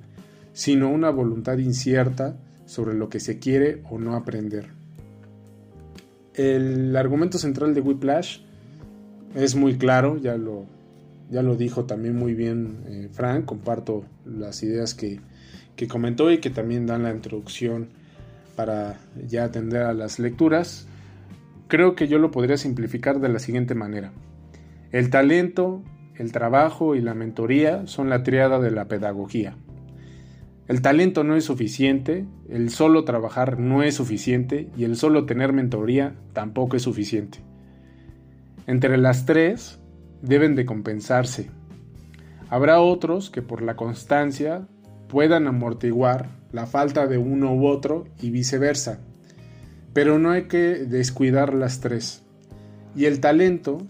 [0.53, 4.69] sino una voluntad incierta sobre lo que se quiere o no aprender.
[6.35, 8.39] El argumento central de Whiplash
[9.35, 10.65] es muy claro, ya lo,
[11.29, 15.19] ya lo dijo también muy bien eh, Frank, comparto las ideas que,
[15.75, 17.87] que comentó y que también dan la introducción
[18.55, 20.87] para ya atender a las lecturas.
[21.67, 24.12] Creo que yo lo podría simplificar de la siguiente manera.
[24.91, 25.82] El talento,
[26.15, 29.58] el trabajo y la mentoría son la triada de la pedagogía.
[30.67, 35.54] El talento no es suficiente, el solo trabajar no es suficiente y el solo tener
[35.54, 37.39] mentoría tampoco es suficiente.
[38.67, 39.80] Entre las tres
[40.21, 41.49] deben de compensarse.
[42.49, 44.67] Habrá otros que por la constancia
[45.08, 49.01] puedan amortiguar la falta de uno u otro y viceversa.
[49.95, 52.21] Pero no hay que descuidar las tres.
[52.97, 53.88] Y el talento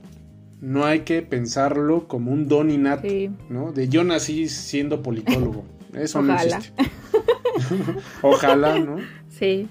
[0.62, 3.08] no hay que pensarlo como un don innato,
[3.50, 3.72] ¿no?
[3.72, 5.66] De yo nací siendo politólogo.
[5.96, 6.74] Eso no existe.
[8.22, 8.98] Ojalá, ¿no?
[9.30, 9.68] Sí.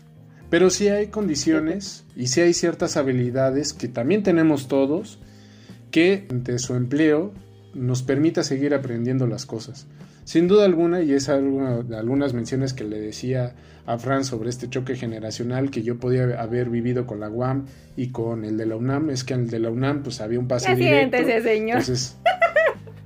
[0.50, 5.20] Pero sí hay condiciones y sí hay ciertas habilidades que también tenemos todos
[5.92, 7.32] que ante su empleo
[7.74, 9.86] nos permita seguir aprendiendo las cosas.
[10.24, 13.54] Sin duda alguna, y es algunas menciones que le decía
[13.86, 18.08] a Fran sobre este choque generacional que yo podía haber vivido con la UAM y
[18.08, 20.48] con el de la UNAM, es que en el de la UNAM pues había un
[20.48, 21.18] pase directo.
[21.18, 21.78] señor.
[21.78, 22.16] Entonces,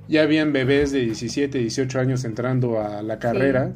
[0.07, 3.73] ya habían bebés de 17, 18 años entrando a la carrera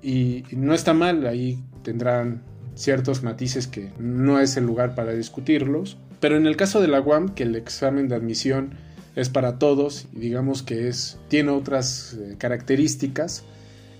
[0.00, 2.42] y, y no está mal, ahí tendrán
[2.74, 7.00] ciertos matices que no es el lugar para discutirlos, pero en el caso de la
[7.00, 8.74] UAM, que el examen de admisión
[9.14, 13.44] es para todos y digamos que es tiene otras eh, características.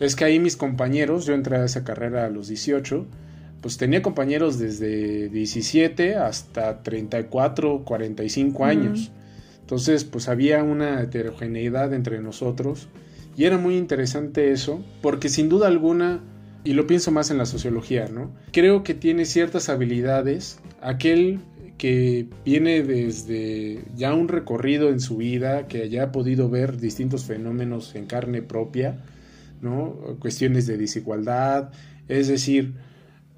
[0.01, 3.07] Es que ahí mis compañeros yo entré a esa carrera a los 18
[3.61, 9.13] pues tenía compañeros desde 17 hasta 34 45 años.
[9.61, 12.89] Entonces pues había una heterogeneidad entre nosotros
[13.37, 16.21] y era muy interesante eso porque sin duda alguna
[16.65, 18.31] y lo pienso más en la sociología, ¿no?
[18.53, 21.41] Creo que tiene ciertas habilidades aquel
[21.79, 27.95] que viene desde ya un recorrido en su vida, que haya podido ver distintos fenómenos
[27.95, 29.05] en carne propia,
[29.61, 30.17] ¿no?
[30.19, 31.73] Cuestiones de desigualdad,
[32.09, 32.75] es decir,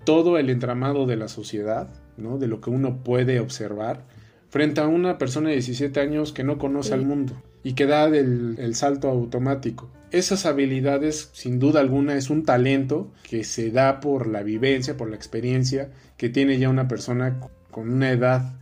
[0.05, 2.39] todo el entramado de la sociedad, ¿no?
[2.39, 4.05] De lo que uno puede observar,
[4.51, 8.05] frente a una persona de 17 años que no conoce al mundo y que da
[8.07, 9.91] el salto automático.
[10.11, 15.11] Esas habilidades, sin duda alguna, es un talento que se da por la vivencia, por
[15.11, 17.41] la experiencia que tiene ya una persona
[17.75, 18.53] con una edad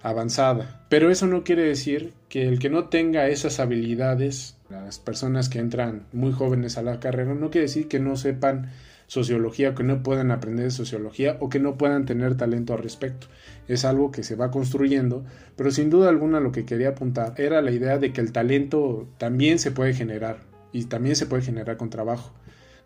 [0.00, 0.86] avanzada.
[0.88, 5.58] Pero eso no quiere decir que el que no tenga esas habilidades, las personas que
[5.58, 8.70] entran muy jóvenes a la carrera, no quiere decir que no sepan
[9.08, 13.26] sociología, que no puedan aprender de sociología o que no puedan tener talento al respecto.
[13.66, 15.24] Es algo que se va construyendo,
[15.56, 19.08] pero sin duda alguna lo que quería apuntar era la idea de que el talento
[19.18, 20.38] también se puede generar
[20.72, 22.32] y también se puede generar con trabajo.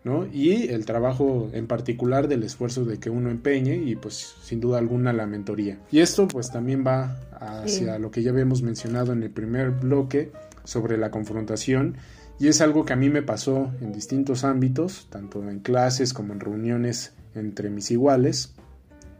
[0.05, 0.27] ¿No?
[0.27, 4.77] Y el trabajo en particular del esfuerzo de que uno empeñe y pues sin duda
[4.77, 5.79] alguna la mentoría.
[5.91, 10.31] Y esto pues también va hacia lo que ya habíamos mencionado en el primer bloque
[10.63, 11.97] sobre la confrontación
[12.39, 16.33] y es algo que a mí me pasó en distintos ámbitos, tanto en clases como
[16.33, 18.53] en reuniones entre mis iguales,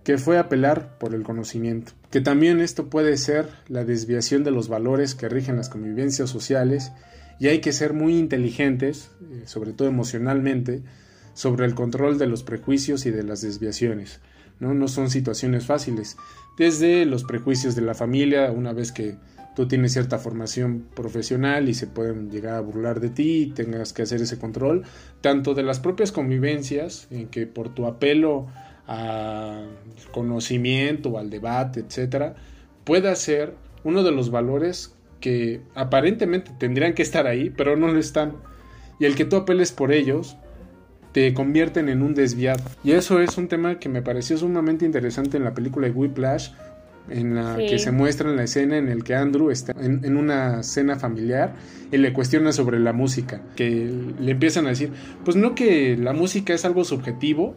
[0.03, 1.93] que fue apelar por el conocimiento.
[2.11, 6.91] Que también esto puede ser la desviación de los valores que rigen las convivencias sociales
[7.39, 10.81] y hay que ser muy inteligentes, eh, sobre todo emocionalmente,
[11.33, 14.19] sobre el control de los prejuicios y de las desviaciones.
[14.59, 14.73] ¿no?
[14.73, 16.17] no son situaciones fáciles.
[16.57, 19.17] Desde los prejuicios de la familia, una vez que
[19.55, 23.93] tú tienes cierta formación profesional y se pueden llegar a burlar de ti y tengas
[23.93, 24.83] que hacer ese control,
[25.21, 28.47] tanto de las propias convivencias, en que por tu apelo
[28.85, 29.69] al
[30.11, 32.35] conocimiento, al debate, etcétera,
[32.83, 37.99] pueda ser uno de los valores que aparentemente tendrían que estar ahí, pero no lo
[37.99, 38.33] están.
[38.99, 40.37] Y el que tú apeles por ellos
[41.11, 42.63] te convierten en un desviado.
[42.83, 46.49] Y eso es un tema que me pareció sumamente interesante en la película de Whiplash,
[47.09, 50.63] en la que se muestra en la escena en el que Andrew está en, una
[50.63, 51.53] cena familiar
[51.91, 54.91] y le cuestiona sobre la música, que le empiezan a decir,
[55.23, 57.55] pues no que la música es algo subjetivo,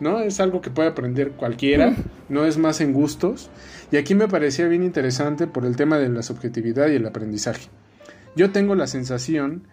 [0.00, 0.20] ¿no?
[0.20, 1.94] Es algo que puede aprender cualquiera,
[2.28, 3.50] no es más en gustos.
[3.90, 7.68] Y aquí me parecía bien interesante por el tema de la subjetividad y el aprendizaje.
[8.36, 9.66] Yo tengo la sensación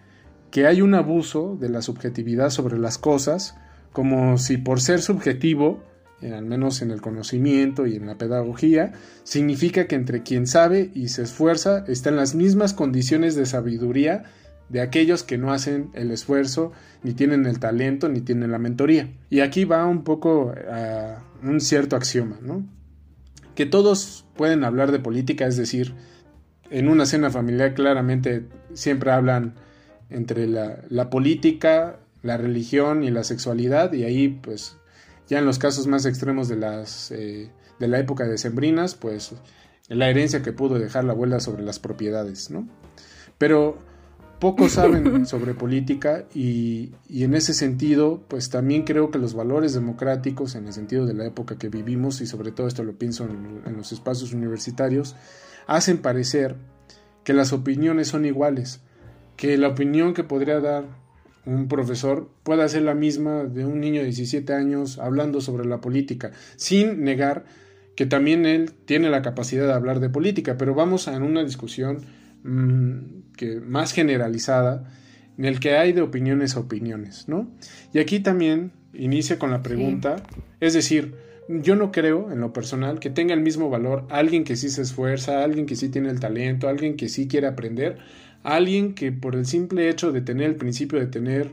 [0.50, 3.56] que hay un abuso de la subjetividad sobre las cosas,
[3.92, 5.82] como si por ser subjetivo
[6.30, 8.92] al menos en el conocimiento y en la pedagogía,
[9.24, 14.24] significa que entre quien sabe y se esfuerza está en las mismas condiciones de sabiduría
[14.68, 19.12] de aquellos que no hacen el esfuerzo, ni tienen el talento, ni tienen la mentoría.
[19.30, 22.66] Y aquí va un poco a un cierto axioma, ¿no?
[23.54, 25.94] Que todos pueden hablar de política, es decir,
[26.70, 29.54] en una cena familiar claramente siempre hablan
[30.08, 34.76] entre la, la política, la religión y la sexualidad, y ahí pues
[35.28, 39.32] ya en los casos más extremos de, las, eh, de la época de Sembrinas, pues
[39.88, 42.68] la herencia que pudo dejar la abuela sobre las propiedades, ¿no?
[43.38, 43.78] Pero
[44.42, 50.56] pocos saben sobre política y, en ese sentido, pues también creo que los valores democráticos,
[50.56, 53.62] en el sentido de la época que vivimos, y sobre todo esto lo pienso en,
[53.64, 55.14] en los espacios universitarios,
[55.68, 56.56] hacen parecer
[57.22, 58.80] que las opiniones son iguales,
[59.36, 60.86] que la opinión que podría dar
[61.46, 65.80] un profesor pueda ser la misma de un niño de 17 años hablando sobre la
[65.80, 67.44] política, sin negar
[67.94, 71.98] que también él tiene la capacidad de hablar de política, pero vamos a una discusión
[73.36, 74.92] que más generalizada
[75.38, 77.50] en el que hay de opiniones a opiniones, ¿no?
[77.92, 80.16] Y aquí también inicia con la pregunta,
[80.60, 81.14] es decir,
[81.48, 84.82] yo no creo en lo personal que tenga el mismo valor alguien que sí se
[84.82, 87.98] esfuerza, alguien que sí tiene el talento, alguien que sí quiere aprender,
[88.42, 91.50] alguien que por el simple hecho de tener el principio de tener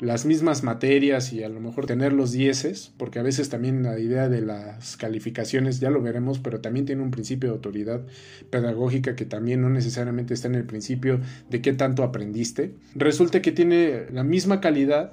[0.00, 3.98] las mismas materias y a lo mejor tener los dieces, porque a veces también la
[3.98, 8.02] idea de las calificaciones, ya lo veremos, pero también tiene un principio de autoridad
[8.50, 13.52] pedagógica que también no necesariamente está en el principio de qué tanto aprendiste, resulta que
[13.52, 15.12] tiene la misma calidad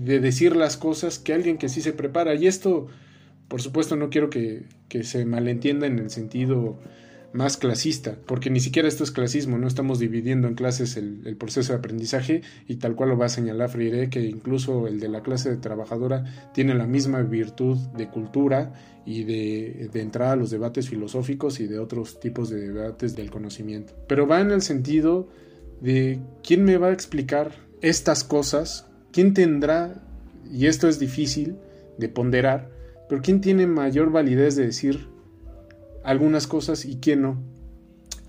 [0.00, 2.34] de decir las cosas que alguien que sí se prepara.
[2.34, 2.86] Y esto,
[3.48, 6.78] por supuesto, no quiero que, que se malentienda en el sentido
[7.32, 11.72] más clasista, porque ni siquiera esto es clasismo, no estamos dividiendo en clases el, proceso
[11.72, 15.22] de aprendizaje y tal cual lo va a señalar Freire, que incluso el de la
[15.22, 18.72] clase de trabajadora tiene la misma virtud de cultura
[19.06, 23.30] y de, de entrada a los debates filosóficos y de otros tipos de debates del
[23.30, 23.94] conocimiento.
[24.08, 25.28] Pero va en el sentido
[25.80, 30.02] de quién me va a explicar estas cosas, quién tendrá,
[30.52, 31.56] y esto es difícil
[31.96, 32.70] de ponderar,
[33.08, 35.08] pero quién tiene mayor validez de decir
[36.04, 37.42] algunas cosas y quién no.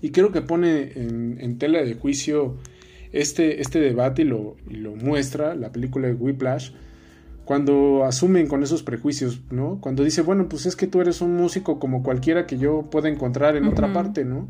[0.00, 2.56] Y creo que pone en, tela de juicio
[3.12, 6.72] este, este debate y lo, lo, muestra la película de Whiplash
[7.44, 9.78] cuando asumen con esos prejuicios, ¿no?
[9.80, 13.08] Cuando dice, bueno, pues es que tú eres un músico como cualquiera que yo pueda
[13.08, 14.48] encontrar en otra parte, ¿no?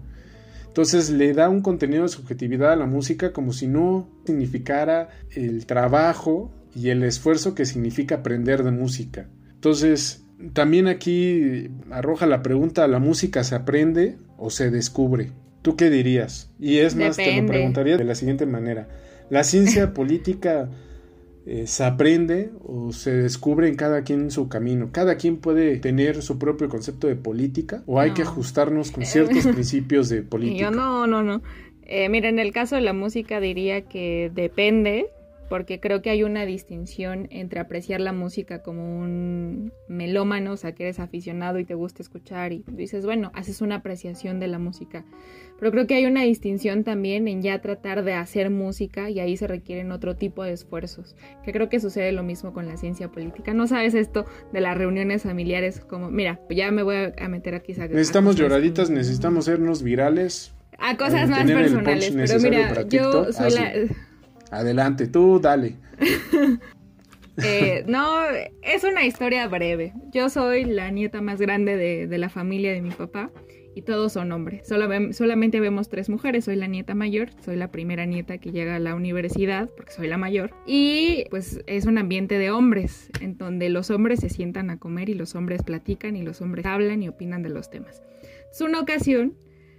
[0.66, 5.66] Entonces le da un contenido de subjetividad a la música como si no significara el
[5.66, 9.28] trabajo y el esfuerzo que significa aprender de música.
[9.52, 10.21] Entonces,
[10.52, 15.30] también aquí arroja la pregunta, ¿la música se aprende o se descubre?
[15.62, 16.50] ¿Tú qué dirías?
[16.58, 18.88] Y es más, te lo preguntaría de la siguiente manera.
[19.30, 20.68] ¿La ciencia política
[21.46, 24.90] eh, se aprende o se descubre en cada quien su camino?
[24.92, 29.46] ¿Cada quien puede tener su propio concepto de política o hay que ajustarnos con ciertos
[29.52, 30.64] principios de política?
[30.64, 31.42] Yo no, no, no.
[31.84, 35.06] Eh, mira, en el caso de la música diría que depende
[35.52, 40.72] porque creo que hay una distinción entre apreciar la música como un melómano, o sea,
[40.72, 44.58] que eres aficionado y te gusta escuchar y dices, bueno, haces una apreciación de la
[44.58, 45.04] música.
[45.60, 49.36] Pero creo que hay una distinción también en ya tratar de hacer música y ahí
[49.36, 53.08] se requieren otro tipo de esfuerzos, que creo que sucede lo mismo con la ciencia
[53.08, 53.52] política.
[53.52, 54.24] No sabes esto
[54.54, 57.74] de las reuniones familiares como, mira, ya me voy a meter aquí.
[57.74, 60.54] necesitamos lloraditas, necesitamos sernos virales.
[60.78, 63.72] A cosas más personales, pero mira, yo soy la...
[64.52, 65.76] Adelante, tú dale.
[67.42, 68.26] Eh, no,
[68.60, 69.94] es una historia breve.
[70.12, 73.30] Yo soy la nieta más grande de, la familia de mi papá
[73.74, 74.68] y todos son hombres.
[74.68, 76.44] solamente vemos tres mujeres.
[76.44, 80.08] Soy la nieta mayor, soy la primera nieta que llega a la universidad porque soy
[80.08, 80.50] la mayor.
[80.66, 85.08] Y pues es un ambiente de hombres en donde los hombres se sientan a comer
[85.08, 88.02] y los hombres platican y los hombres hablan y opinan de los temas.
[88.50, 89.32] Es una ocasión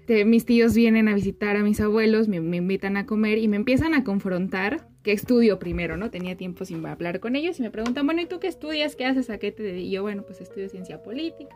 [0.03, 3.55] este, mis tíos vienen a visitar a mis abuelos, me, invitan a comer y me
[3.55, 6.11] empiezan a confrontar qué estudio primero, ¿no?
[6.11, 8.97] Tenía tiempo sin hablar con ellos y me preguntan, bueno, ¿y tú qué estudias?
[8.97, 9.29] ¿Qué haces?
[9.29, 9.87] ¿A qué te dedicas?
[9.87, 11.55] Y yo, bueno, pues estudio ciencia política.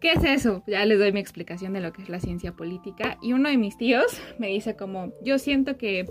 [0.00, 0.64] ¿Qué es eso?
[0.66, 3.16] Ya les doy mi explicación de lo que es la ciencia política.
[3.22, 6.04] Y uno de mis tíos me dice como, yo siento que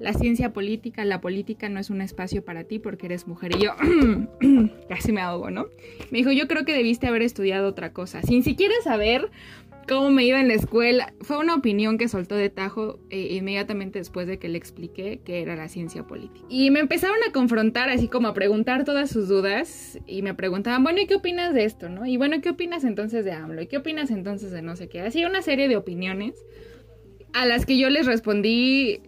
[0.00, 3.52] la ciencia política, la política no es un espacio para ti porque eres mujer.
[3.56, 3.70] Y yo
[4.88, 5.66] casi me ahogo, ¿no?
[6.10, 9.30] Me dijo, yo creo que debiste haber estudiado otra cosa, sin siquiera saber
[9.88, 11.14] cómo me iba en la escuela.
[11.22, 15.42] Fue una opinión que soltó de tajo eh, inmediatamente después de que le expliqué que
[15.42, 16.46] era la ciencia política.
[16.48, 19.98] Y me empezaron a confrontar, así como a preguntar todas sus dudas.
[20.06, 21.88] Y me preguntaban, bueno, ¿y qué opinas de esto?
[21.88, 22.06] ¿no?
[22.06, 23.62] Y bueno, ¿qué opinas entonces de AMLO?
[23.62, 25.00] ¿Y qué opinas entonces de no sé qué?
[25.00, 26.34] Así una serie de opiniones
[27.32, 29.00] a las que yo les respondí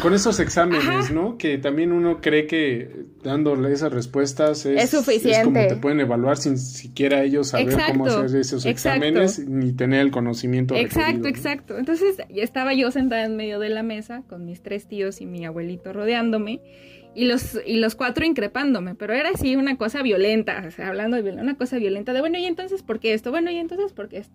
[0.00, 1.36] con, esos exámenes, ¿no?
[1.36, 5.44] Que también uno cree que dándole esas respuestas es, suficiente.
[5.44, 10.10] como te pueden evaluar sin siquiera ellos saber cómo hacer esos exámenes ni tener el
[10.10, 10.74] conocimiento.
[10.74, 11.78] Exacto, exacto.
[11.78, 15.44] Entonces estaba yo sentada en medio de la mesa con mis tres tíos y mi
[15.44, 16.60] abuelito rodeándome
[17.14, 21.20] y los, y los cuatro increpándome, pero era así una cosa violenta, o sea, hablando
[21.20, 23.30] de una cosa violenta de, bueno, y entonces, ¿por qué esto?
[23.30, 24.34] Bueno, y entonces, ¿por qué esto?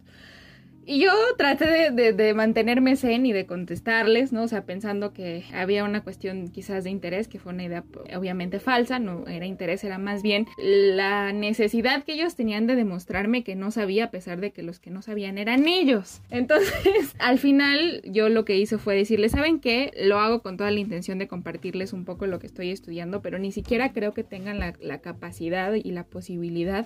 [0.88, 4.44] Y yo traté de, mantenerme zen y de contestarles, ¿no?
[4.44, 7.84] O sea, pensando que había una cuestión quizás de interés, que fue una idea
[8.16, 13.44] obviamente falsa, no era interés, era más bien la necesidad que ellos tenían de demostrarme
[13.44, 16.22] que no sabía, a pesar de que los que no sabían eran ellos.
[16.30, 19.92] Entonces, al final, yo lo que hice fue decirles, ¿saben qué?
[20.00, 23.40] Lo hago con toda la intención de compartirles un poco lo que estoy estudiando, pero
[23.40, 26.86] ni siquiera creo que tengan la, la capacidad y la posibilidad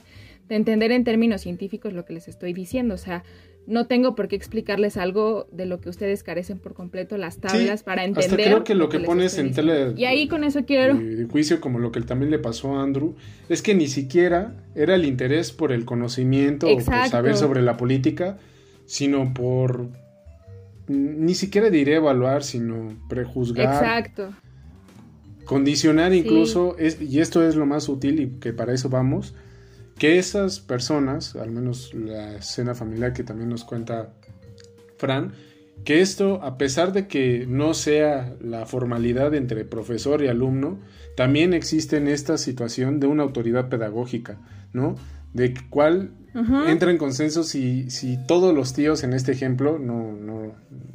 [0.50, 2.96] de entender en términos científicos lo que les estoy diciendo.
[2.96, 3.24] O sea,
[3.68, 7.84] no tengo por qué explicarles algo de lo que ustedes carecen por completo, las tablas
[7.84, 8.32] para entender.
[8.32, 9.94] Hasta creo que lo que, pones en tele.
[9.96, 10.96] Y ahí con eso quiero.
[10.96, 13.16] De, juicio, como lo que también le pasó a Andrew,
[13.48, 17.78] es que ni siquiera era el interés por el conocimiento o por saber sobre la
[17.78, 18.40] política,
[18.86, 19.90] sino por.
[20.88, 23.76] Ni siquiera diré evaluar, sino prejuzgar.
[23.76, 24.34] Exacto.
[25.46, 29.36] Condicionar incluso, es, y esto es lo más útil y que para eso vamos,
[30.00, 34.14] que esas personas, al menos la escena familiar que también nos cuenta
[34.98, 35.34] Fran,
[35.84, 40.80] que esto, a pesar de que no sea la formalidad entre profesor y alumno,
[41.16, 44.40] también existe en esta situación de una autoridad pedagógica,
[44.74, 44.96] ¿no?
[45.34, 46.12] De cuál
[46.68, 50.54] entra en consenso si, si todos los tíos en este ejemplo, no, no,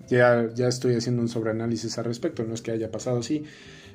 [0.09, 3.45] ya, ya estoy haciendo un sobreanálisis al respecto, no es que haya pasado así,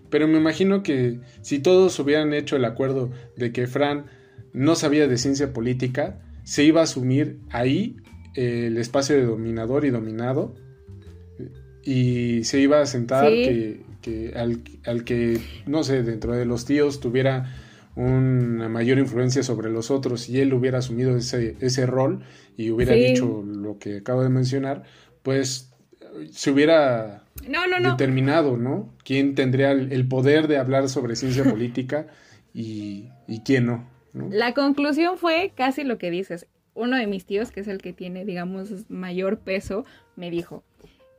[0.09, 4.05] pero me imagino que si todos hubieran hecho el acuerdo de que Fran
[4.53, 7.97] no sabía de ciencia política, se iba a asumir ahí
[8.35, 10.55] el espacio de dominador y dominado
[11.83, 17.55] y se iba a sentar que, al, que, no sé, dentro de los tíos tuviera
[17.95, 22.23] una mayor influencia sobre los otros y él hubiera asumido ese, ese rol
[22.55, 24.83] y hubiera dicho lo que acabo de mencionar,
[25.23, 25.71] pues
[26.31, 27.23] se hubiera
[27.81, 28.93] determinado, ¿no?
[29.03, 32.07] ¿Quién tendría el, poder de hablar sobre ciencia política
[32.53, 33.98] y, y quién no?
[34.13, 36.47] La conclusión fue casi lo que dices.
[36.73, 39.85] Uno de mis tíos, que es el que tiene, digamos, mayor peso,
[40.15, 40.63] me dijo,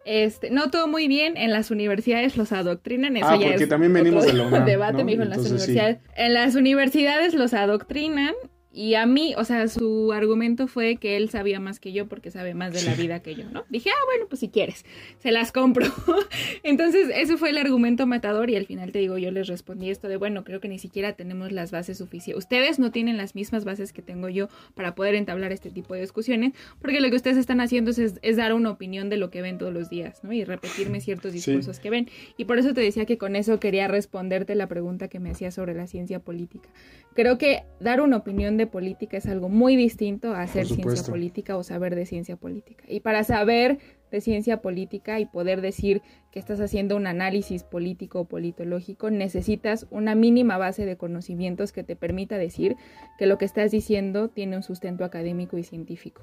[0.04, 4.24] este, no todo muy bien, en las universidades los adoctrinan, eso ah, porque también venimos
[4.24, 4.32] de
[4.64, 8.34] debate, me dijo, en las universidades, en las universidades los adoctrinan
[8.72, 12.30] y a mí, o sea, su argumento fue que él sabía más que yo porque
[12.30, 13.64] sabe más de la vida que yo, ¿no?
[13.68, 14.84] Dije, ah, bueno, pues si quieres,
[15.18, 15.86] se las compro.
[16.62, 20.06] Entonces, ese fue el argumento matador y al final te digo, yo les respondí esto
[20.06, 22.44] de, bueno, creo que ni siquiera tenemos las bases suficientes.
[22.44, 26.02] Ustedes no tienen las mismas bases que tengo yo para poder entablar este tipo de
[26.02, 29.58] discusiones, porque lo que ustedes están haciendo es, dar una opinión de lo que ven
[29.58, 30.32] todos los días, ¿no?
[30.32, 32.08] Y repetirme ciertos discursos que ven.
[32.36, 35.50] Y por eso te decía que con eso quería responderte la pregunta que me hacía
[35.50, 36.68] sobre la ciencia política.
[37.14, 41.56] Creo que dar una opinión de política es algo muy distinto a hacer ciencia política
[41.56, 42.84] o saber de ciencia política.
[42.88, 43.78] Y para saber
[44.10, 46.02] de ciencia política y poder decir
[46.32, 51.84] que estás haciendo un análisis político o politológico, necesitas una mínima base de conocimientos que
[51.84, 52.76] te permita decir
[53.18, 56.22] que lo que estás diciendo tiene un sustento académico y científico.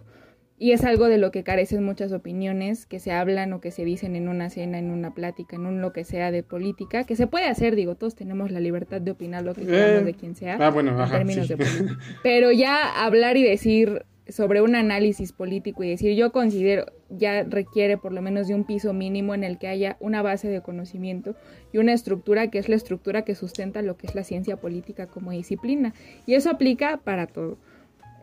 [0.60, 3.86] Y es algo de lo que carecen muchas opiniones que se hablan o que se
[3.86, 7.16] dicen en una cena, en una plática, en un lo que sea de política, que
[7.16, 10.36] se puede hacer, digo, todos tenemos la libertad de opinar lo que queramos de quien
[10.36, 12.00] sea, ah, bueno, en términos de política.
[12.24, 17.98] Pero ya hablar y decir sobre un análisis político y decir yo considero ya requiere
[17.98, 21.36] por lo menos de un piso mínimo en el que haya una base de conocimiento
[21.72, 25.08] y una estructura que es la estructura que sustenta lo que es la ciencia política
[25.08, 25.94] como disciplina.
[26.26, 27.58] Y eso aplica para todo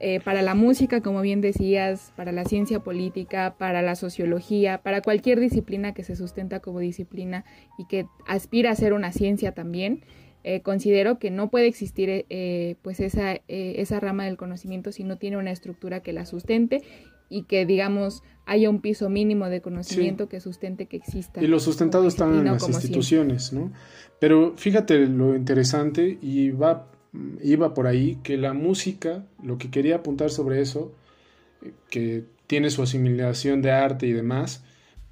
[0.01, 5.01] eh, para la música, como bien decías, para la ciencia política, para la sociología, para
[5.01, 7.45] cualquier disciplina que se sustenta como disciplina
[7.79, 10.05] y que aspira a ser una ciencia también,
[10.43, 15.17] eh, considero que no puede existir eh, pues esa, esa rama del conocimiento si no
[15.17, 16.83] tiene una estructura que la sustente
[17.31, 21.43] y que digamos haya un piso mínimo de conocimiento que sustente que exista.
[21.43, 23.73] Y los sustentados están en las instituciones, ¿no?
[24.21, 26.91] Pero fíjate lo interesante y va
[27.43, 30.93] iba por ahí, que la música, lo que quería apuntar sobre eso,
[31.91, 34.65] que tiene su asimilación de arte y demás,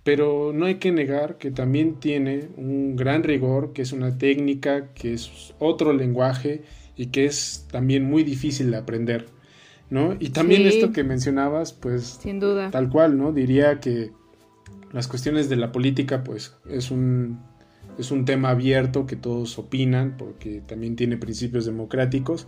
[0.05, 4.93] pero no hay que negar que también tiene un gran rigor, que es una técnica,
[4.95, 6.63] que es otro lenguaje
[6.97, 9.27] y que es también muy difícil de aprender,
[9.91, 10.17] ¿no?
[10.19, 13.33] Y también esto que mencionabas, pues, sin duda, tal cual, ¿no?
[13.33, 14.11] Diría que
[14.93, 17.41] las cuestiones de la política, pues, es un
[17.99, 22.47] es un tema abierto que todos opinan porque también tiene principios democráticos,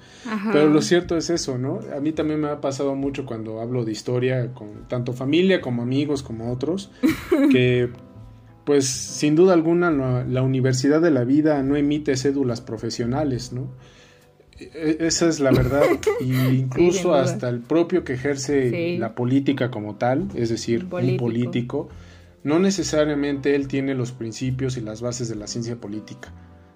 [0.52, 1.80] pero lo cierto es eso, ¿no?
[1.94, 5.82] A mí también me ha pasado mucho cuando hablo de historia con tanto familia como
[5.82, 6.90] amigos como otros,
[7.50, 7.90] que
[8.64, 13.68] pues sin duda alguna la, Universidad de la Vida no emite cédulas profesionales, ¿no?
[14.58, 15.82] E, esa es la verdad,
[16.20, 21.88] y incluso hasta el propio que ejerce la política como tal, es decir, un político
[22.44, 26.32] no necesariamente él tiene los principios y las bases de la ciencia política,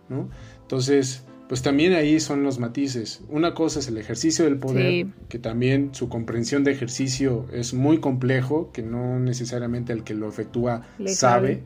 [0.08, 0.28] ¿no?
[0.62, 3.22] Entonces, pues también ahí son los matices.
[3.28, 7.98] Una cosa es el ejercicio del poder, que también su comprensión de ejercicio es muy
[7.98, 11.62] complejo, que no necesariamente el que lo efectúa sabe.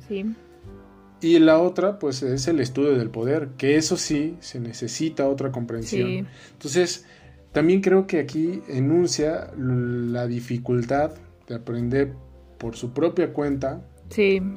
[1.20, 5.52] Y la otra, pues es el estudio del poder, que eso sí se necesita otra
[5.52, 6.26] comprensión.
[6.52, 7.06] Entonces,
[7.52, 11.12] también creo que aquí enuncia la dificultad
[11.46, 12.14] de aprender
[12.58, 13.84] por su propia cuenta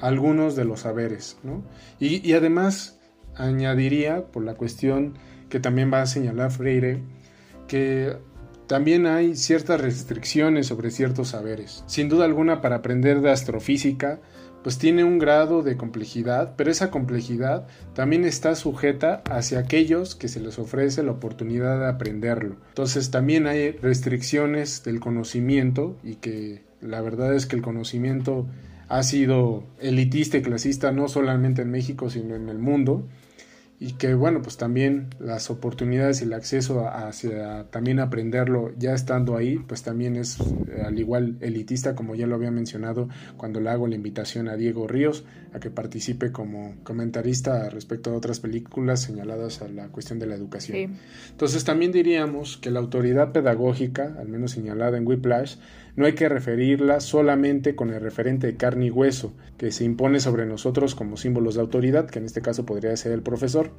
[0.01, 1.63] algunos de los saberes, ¿no?
[1.99, 2.99] Y, además
[3.35, 5.17] añadiría, por la cuestión
[5.49, 7.01] que también va a señalar Freire,
[7.67, 8.17] que
[8.67, 11.83] también hay ciertas restricciones sobre ciertos saberes.
[11.87, 14.19] Sin duda alguna, para aprender de astrofísica,
[14.63, 20.27] pues tiene un grado de complejidad, pero esa complejidad también está sujeta hacia aquellos que
[20.27, 22.55] se les ofrece la oportunidad de aprenderlo.
[22.69, 28.47] Entonces también hay restricciones del conocimiento y que la verdad es que el conocimiento
[28.87, 33.07] ha sido elitista y clasista no solamente en México, sino en el mundo.
[33.77, 39.35] Y que bueno, pues también las oportunidades y el acceso hacia también aprenderlo ya estando
[39.35, 43.69] ahí, pues también es eh, al igual elitista, como ya lo había mencionado cuando le
[43.69, 49.01] hago la invitación a Diego Ríos a que participe como comentarista respecto a otras películas
[49.01, 50.97] señaladas a la cuestión de la educación.
[51.31, 55.57] Entonces también diríamos que la autoridad pedagógica, al menos señalada en Whiplash,
[55.95, 60.19] no hay que referirla solamente con el referente de carne y hueso que se impone
[60.19, 63.71] sobre nosotros como símbolos de autoridad, que en este caso podría ser el profesor,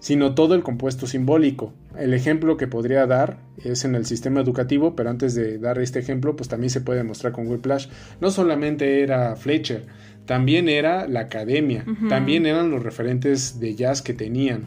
[0.00, 1.72] sino todo el compuesto simbólico.
[1.96, 6.00] El ejemplo que podría dar es en el sistema educativo, pero antes de dar este
[6.00, 7.86] ejemplo, pues también se puede demostrar con Whiplash.
[8.20, 9.86] No solamente era Fletcher,
[10.26, 14.66] también era la academia, también eran los referentes de jazz que tenían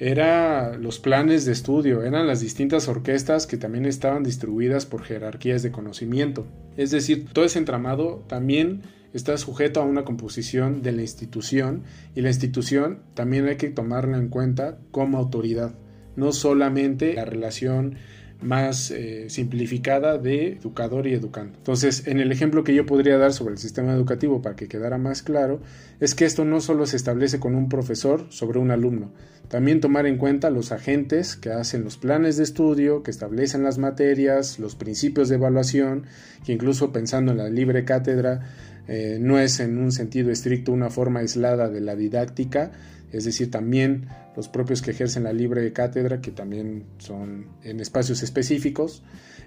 [0.00, 5.62] eran los planes de estudio, eran las distintas orquestas que también estaban distribuidas por jerarquías
[5.62, 6.46] de conocimiento.
[6.78, 8.80] Es decir, todo ese entramado también
[9.12, 11.82] está sujeto a una composición de la institución
[12.14, 15.74] y la institución también hay que tomarla en cuenta como autoridad,
[16.16, 17.96] no solamente la relación
[18.40, 21.58] más eh, simplificada de educador y educando.
[21.58, 24.96] Entonces, en el ejemplo que yo podría dar sobre el sistema educativo para que quedara
[24.96, 25.60] más claro,
[26.00, 29.12] es que esto no solo se establece con un profesor sobre un alumno,
[29.50, 33.78] también tomar en cuenta los agentes que hacen los planes de estudio, que establecen las
[33.78, 36.04] materias, los principios de evaluación,
[36.46, 38.42] que incluso pensando en la libre cátedra,
[38.86, 42.70] eh, no es en un sentido estricto una forma aislada de la didáctica,
[43.12, 44.06] es decir, también
[44.36, 49.02] los propios que ejercen la libre cátedra, que también son en espacios específicos,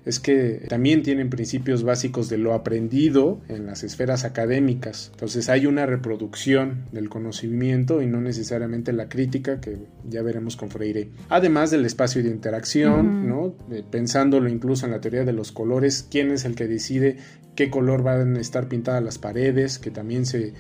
[0.05, 5.09] es que también tienen principios básicos de lo aprendido en las esferas académicas.
[5.13, 9.77] Entonces hay una reproducción del conocimiento y no necesariamente la crítica, que
[10.09, 11.09] ya veremos con Freire.
[11.29, 13.55] Además del espacio de interacción, ¿no?
[13.71, 17.17] Eh, pensándolo incluso en la teoría de los colores, quién es el que decide
[17.55, 20.53] qué color van a estar pintadas las paredes, que también se,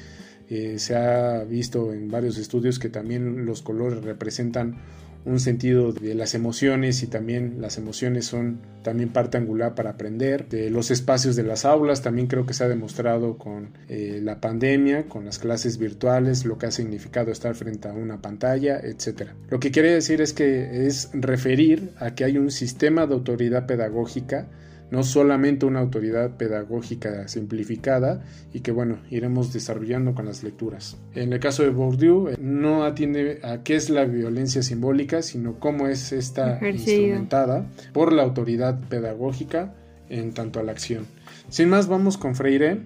[0.53, 4.77] eh, se ha visto en varios estudios que también los colores representan
[5.25, 10.49] un sentido de las emociones y también las emociones son también parte angular para aprender.
[10.49, 14.41] De los espacios de las aulas también creo que se ha demostrado con eh, la
[14.41, 19.29] pandemia, con las clases virtuales, lo que ha significado estar frente a una pantalla, etc.
[19.49, 23.65] Lo que quiere decir es que es referir a que hay un sistema de autoridad
[23.65, 24.47] pedagógica
[24.91, 28.23] no solamente una autoridad pedagógica simplificada
[28.53, 30.97] y que bueno, iremos desarrollando con las lecturas.
[31.15, 35.59] En el caso de Bourdieu, eh, no atiende a qué es la violencia simbólica, sino
[35.59, 39.73] cómo es esta instrumentada por la autoridad pedagógica
[40.09, 41.05] en tanto a la acción.
[41.49, 42.81] Sin más, vamos con Freire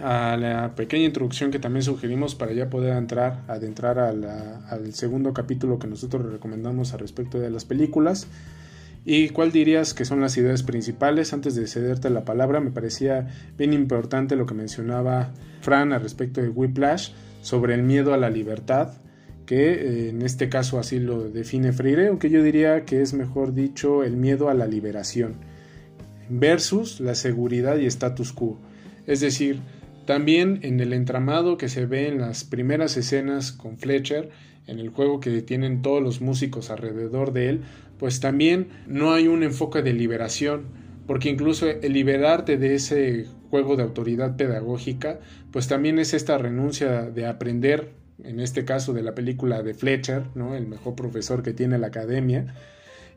[0.00, 5.78] a la pequeña introducción que también sugerimos para ya poder entrar, adentrar al segundo capítulo
[5.78, 8.26] que nosotros recomendamos al respecto de las películas.
[9.04, 11.32] ¿Y cuál dirías que son las ideas principales?
[11.34, 13.28] Antes de cederte la palabra, me parecía
[13.58, 17.10] bien importante lo que mencionaba Fran al respecto de Whiplash
[17.42, 18.94] sobre el miedo a la libertad,
[19.44, 23.52] que eh, en este caso así lo define Freire, aunque yo diría que es mejor
[23.52, 25.34] dicho el miedo a la liberación,
[26.30, 28.58] versus la seguridad y status quo.
[29.06, 29.60] Es decir,
[30.06, 34.30] también en el entramado que se ve en las primeras escenas con Fletcher,
[34.66, 37.60] en el juego que tienen todos los músicos alrededor de él,
[37.98, 40.64] pues también no hay un enfoque de liberación,
[41.06, 45.20] porque incluso el liberarte de ese juego de autoridad pedagógica,
[45.50, 47.92] pues también es esta renuncia de aprender,
[48.22, 50.54] en este caso de la película de Fletcher, ¿no?
[50.54, 52.54] el mejor profesor que tiene la academia,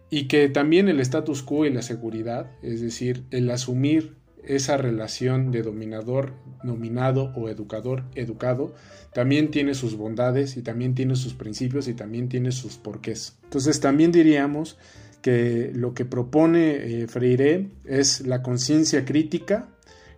[0.09, 4.13] y que también el status quo y la seguridad, es decir, el asumir
[4.47, 6.33] esa relación de dominador,
[6.63, 8.73] dominado o educador, educado,
[9.13, 13.37] también tiene sus bondades y también tiene sus principios y también tiene sus porqués.
[13.43, 14.77] Entonces también diríamos
[15.21, 19.69] que lo que propone eh, Freire es la conciencia crítica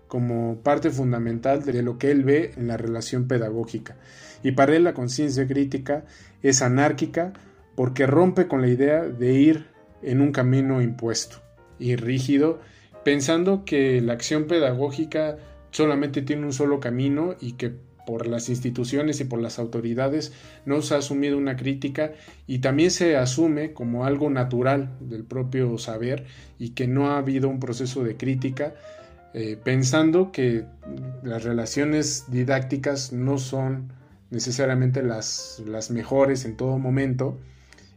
[0.08, 3.98] como parte fundamental de lo que él ve en la relación pedagógica.
[4.44, 6.06] Y para él la conciencia crítica
[6.42, 7.34] es anárquica
[7.76, 9.68] porque rompe con la idea de ir
[10.02, 11.38] en un camino impuesto
[11.78, 12.60] y rígido
[13.10, 15.38] pensando que la acción pedagógica
[15.72, 17.74] solamente tiene un solo camino y que
[18.06, 20.32] por las instituciones y por las autoridades
[20.68, 22.12] no se ha asumido una crítica
[22.46, 26.28] y también se asume como algo natural del propio saber
[26.60, 28.76] y que no ha habido un proceso de crítica
[29.34, 30.66] eh, pensando que
[31.24, 33.92] las relaciones didácticas no son
[34.30, 37.40] necesariamente las, las mejores en todo momento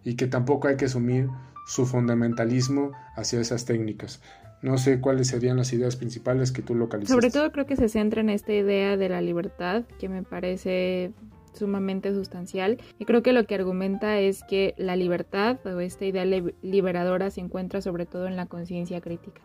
[0.07, 1.29] y que tampoco hay que asumir
[1.67, 4.23] su fundamentalismo hacia esas técnicas.
[4.63, 7.13] No sé cuáles serían las ideas principales que tú localizas.
[7.13, 11.13] Sobre todo creo que se centra en esta idea de la libertad, que me parece
[11.53, 16.25] sumamente sustancial y creo que lo que argumenta es que la libertad o esta idea
[16.63, 19.41] liberadora se encuentra sobre todo en la conciencia crítica.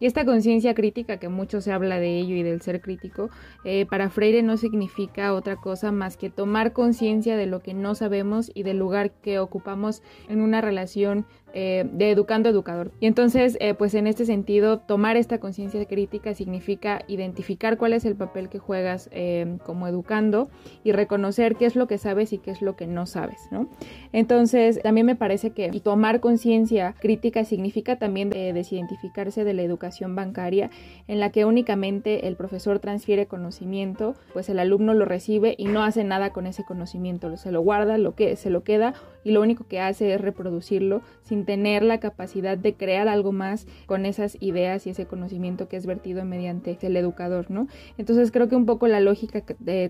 [0.00, 3.30] Y esta conciencia crítica, que mucho se habla de ello y del ser crítico,
[3.64, 7.96] eh, para Freire no significa otra cosa más que tomar conciencia de lo que no
[7.96, 12.92] sabemos y del lugar que ocupamos en una relación eh, de educando educador.
[13.00, 18.04] Y entonces, eh, pues en este sentido, tomar esta conciencia crítica significa identificar cuál es
[18.04, 20.50] el papel que juegas eh, como educando
[20.84, 23.68] y reconocer qué es lo que sabes y qué es lo que no sabes, ¿no?
[24.12, 30.70] Entonces, también me parece que tomar conciencia crítica significa también desidentificarse de la educación bancaria
[31.06, 35.82] en la que únicamente el profesor transfiere conocimiento, pues el alumno lo recibe y no
[35.82, 38.94] hace nada con ese conocimiento, se lo guarda, lo que se lo queda
[39.28, 43.66] y lo único que hace es reproducirlo sin tener la capacidad de crear algo más
[43.86, 47.68] con esas ideas y ese conocimiento que es vertido mediante el educador, ¿no?
[47.98, 49.42] Entonces creo que un poco la lógica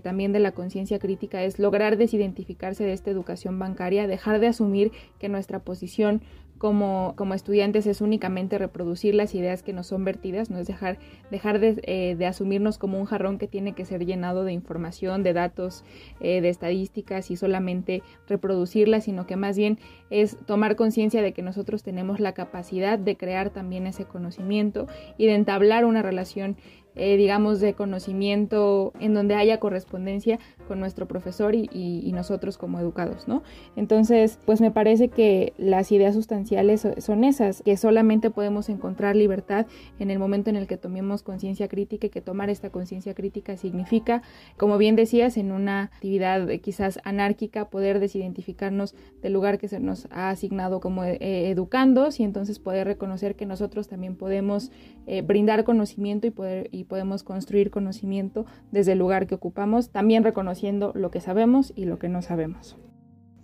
[0.03, 4.91] también de la conciencia crítica es lograr desidentificarse de esta educación bancaria, dejar de asumir
[5.19, 6.21] que nuestra posición
[6.59, 10.99] como, como estudiantes es únicamente reproducir las ideas que nos son vertidas, no es dejar,
[11.31, 15.23] dejar de, eh, de asumirnos como un jarrón que tiene que ser llenado de información,
[15.23, 15.83] de datos,
[16.19, 19.79] eh, de estadísticas y solamente reproducirlas, sino que más bien
[20.09, 24.85] es tomar conciencia de que nosotros tenemos la capacidad de crear también ese conocimiento
[25.17, 26.57] y de entablar una relación
[26.99, 30.37] eh, digamos, de conocimiento en donde haya correspondencia
[30.67, 33.43] con nuestro profesor y, nosotros como educados, ¿no?
[33.77, 39.67] Entonces, pues me parece que las ideas sustanciales son esas, que solamente podemos encontrar libertad
[39.99, 43.55] en el momento en el que tomemos conciencia crítica y que tomar esta conciencia crítica
[43.55, 44.21] significa,
[44.57, 50.07] como bien decías, en una actividad quizás anárquica, poder desidentificarnos del lugar que se nos
[50.11, 51.17] ha asignado como eh,
[51.49, 54.71] educandos y entonces poder reconocer que nosotros también podemos
[55.07, 60.25] eh, brindar conocimiento y, poder, y podemos construir conocimiento desde el lugar que ocupamos, también
[60.25, 62.75] reconociendo lo que sabemos y lo que no sabemos.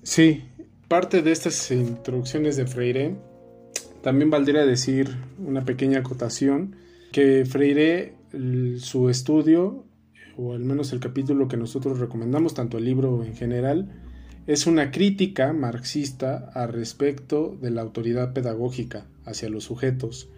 [0.03, 0.43] Sí,
[0.89, 3.15] parte de estas introducciones de Freire,
[4.01, 6.75] también valdría decir una pequeña acotación,
[7.13, 8.13] que Freire,
[8.77, 9.85] su estudio,
[10.37, 13.89] o al menos el capítulo que nosotros recomendamos, tanto el libro en general,
[14.47, 20.29] es una crítica marxista al respecto de la autoridad pedagógica hacia los sujetos,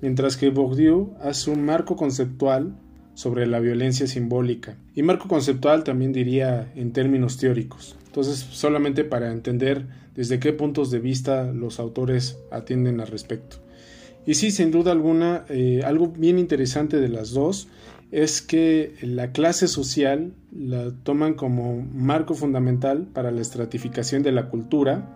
[0.00, 2.76] mientras que Bourdieu hace un marco conceptual
[3.14, 4.76] sobre la violencia simbólica.
[4.94, 7.96] Y marco conceptual también diría en términos teóricos.
[8.06, 13.56] Entonces, solamente para entender desde qué puntos de vista los autores atienden al respecto.
[14.26, 17.68] Y sí, sin duda alguna, eh, algo bien interesante de las dos
[18.10, 24.48] es que la clase social la toman como marco fundamental para la estratificación de la
[24.48, 25.12] cultura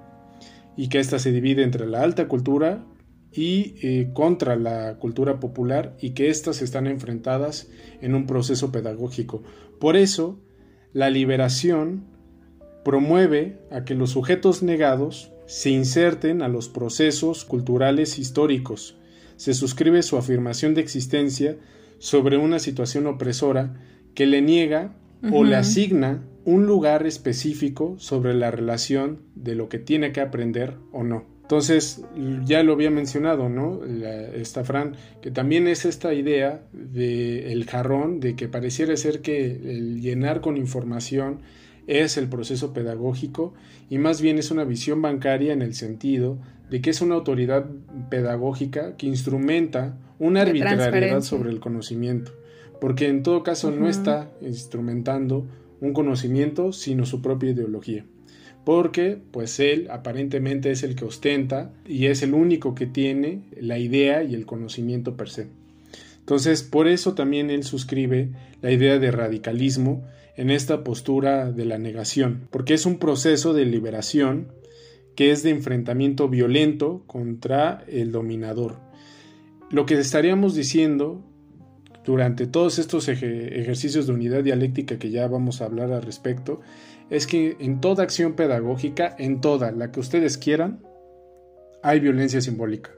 [0.77, 2.85] y que ésta se divide entre la alta cultura
[3.33, 7.69] y eh, contra la cultura popular y que éstas están enfrentadas
[8.01, 9.43] en un proceso pedagógico.
[9.79, 10.39] Por eso,
[10.93, 12.05] la liberación
[12.85, 18.97] promueve a que los sujetos negados se inserten a los procesos culturales históricos.
[19.37, 21.57] Se suscribe su afirmación de existencia
[21.99, 23.81] sobre una situación opresora
[24.15, 24.97] que le niega
[25.33, 30.77] o le asigna un lugar específico sobre la relación de lo que tiene que aprender
[30.93, 31.30] o no.
[31.51, 32.05] Entonces,
[32.45, 33.81] ya lo había mencionado, ¿no?
[33.85, 39.47] esta Fran, que también es esta idea del el jarrón, de que pareciera ser que
[39.47, 41.41] el llenar con información
[41.89, 43.53] es el proceso pedagógico
[43.89, 46.39] y más bien es una visión bancaria en el sentido
[46.71, 47.67] de que es una autoridad
[48.11, 52.31] pedagógica que instrumenta una arbitrariedad sobre el conocimiento,
[52.81, 55.49] porque en todo caso no está instrumentando
[55.81, 58.05] un conocimiento, sino su propia ideología.
[58.65, 63.79] Porque, pues él aparentemente es el que ostenta y es el único que tiene la
[63.79, 65.49] idea y el conocimiento per se.
[66.19, 68.29] Entonces, por eso también él suscribe
[68.61, 70.05] la idea de radicalismo
[70.37, 74.49] en esta postura de la negación, porque es un proceso de liberación
[75.17, 78.79] que es de enfrentamiento violento contra el dominador.
[79.71, 81.23] Lo que estaríamos diciendo
[82.05, 86.61] durante todos estos ejercicios de unidad dialéctica que ya vamos a hablar al respecto,
[87.11, 90.81] es que en toda acción pedagógica, en toda, la que ustedes quieran,
[91.83, 92.93] hay violencia simbólica.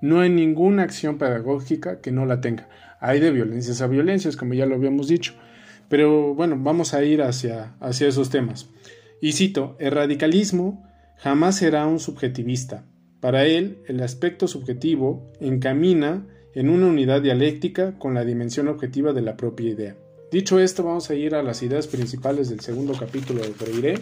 [0.00, 2.68] No hay ninguna acción pedagógica que no la tenga.
[2.98, 5.34] Hay de violencias a violencias, como ya lo habíamos dicho.
[5.88, 8.68] Pero bueno, vamos a ir hacia, hacia esos temas.
[9.20, 10.82] Y cito, el radicalismo
[11.18, 12.84] jamás será un subjetivista.
[13.20, 19.22] Para él, el aspecto subjetivo encamina en una unidad dialéctica con la dimensión objetiva de
[19.22, 19.96] la propia idea.
[20.32, 23.98] Dicho esto, vamos a ir a las ideas principales del segundo capítulo de Freire,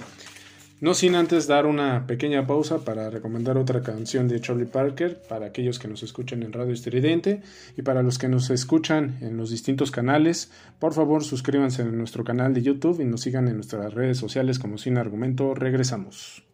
[0.80, 5.46] no sin antes dar una pequeña pausa para recomendar otra canción de Charlie Parker para
[5.46, 7.42] aquellos que nos escuchan en Radio Estridente
[7.76, 12.22] y para los que nos escuchan en los distintos canales, por favor suscríbanse en nuestro
[12.22, 15.56] canal de YouTube y nos sigan en nuestras redes sociales como Sin Argumento.
[15.56, 16.44] Regresamos.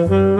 [0.00, 0.39] Mm-hmm.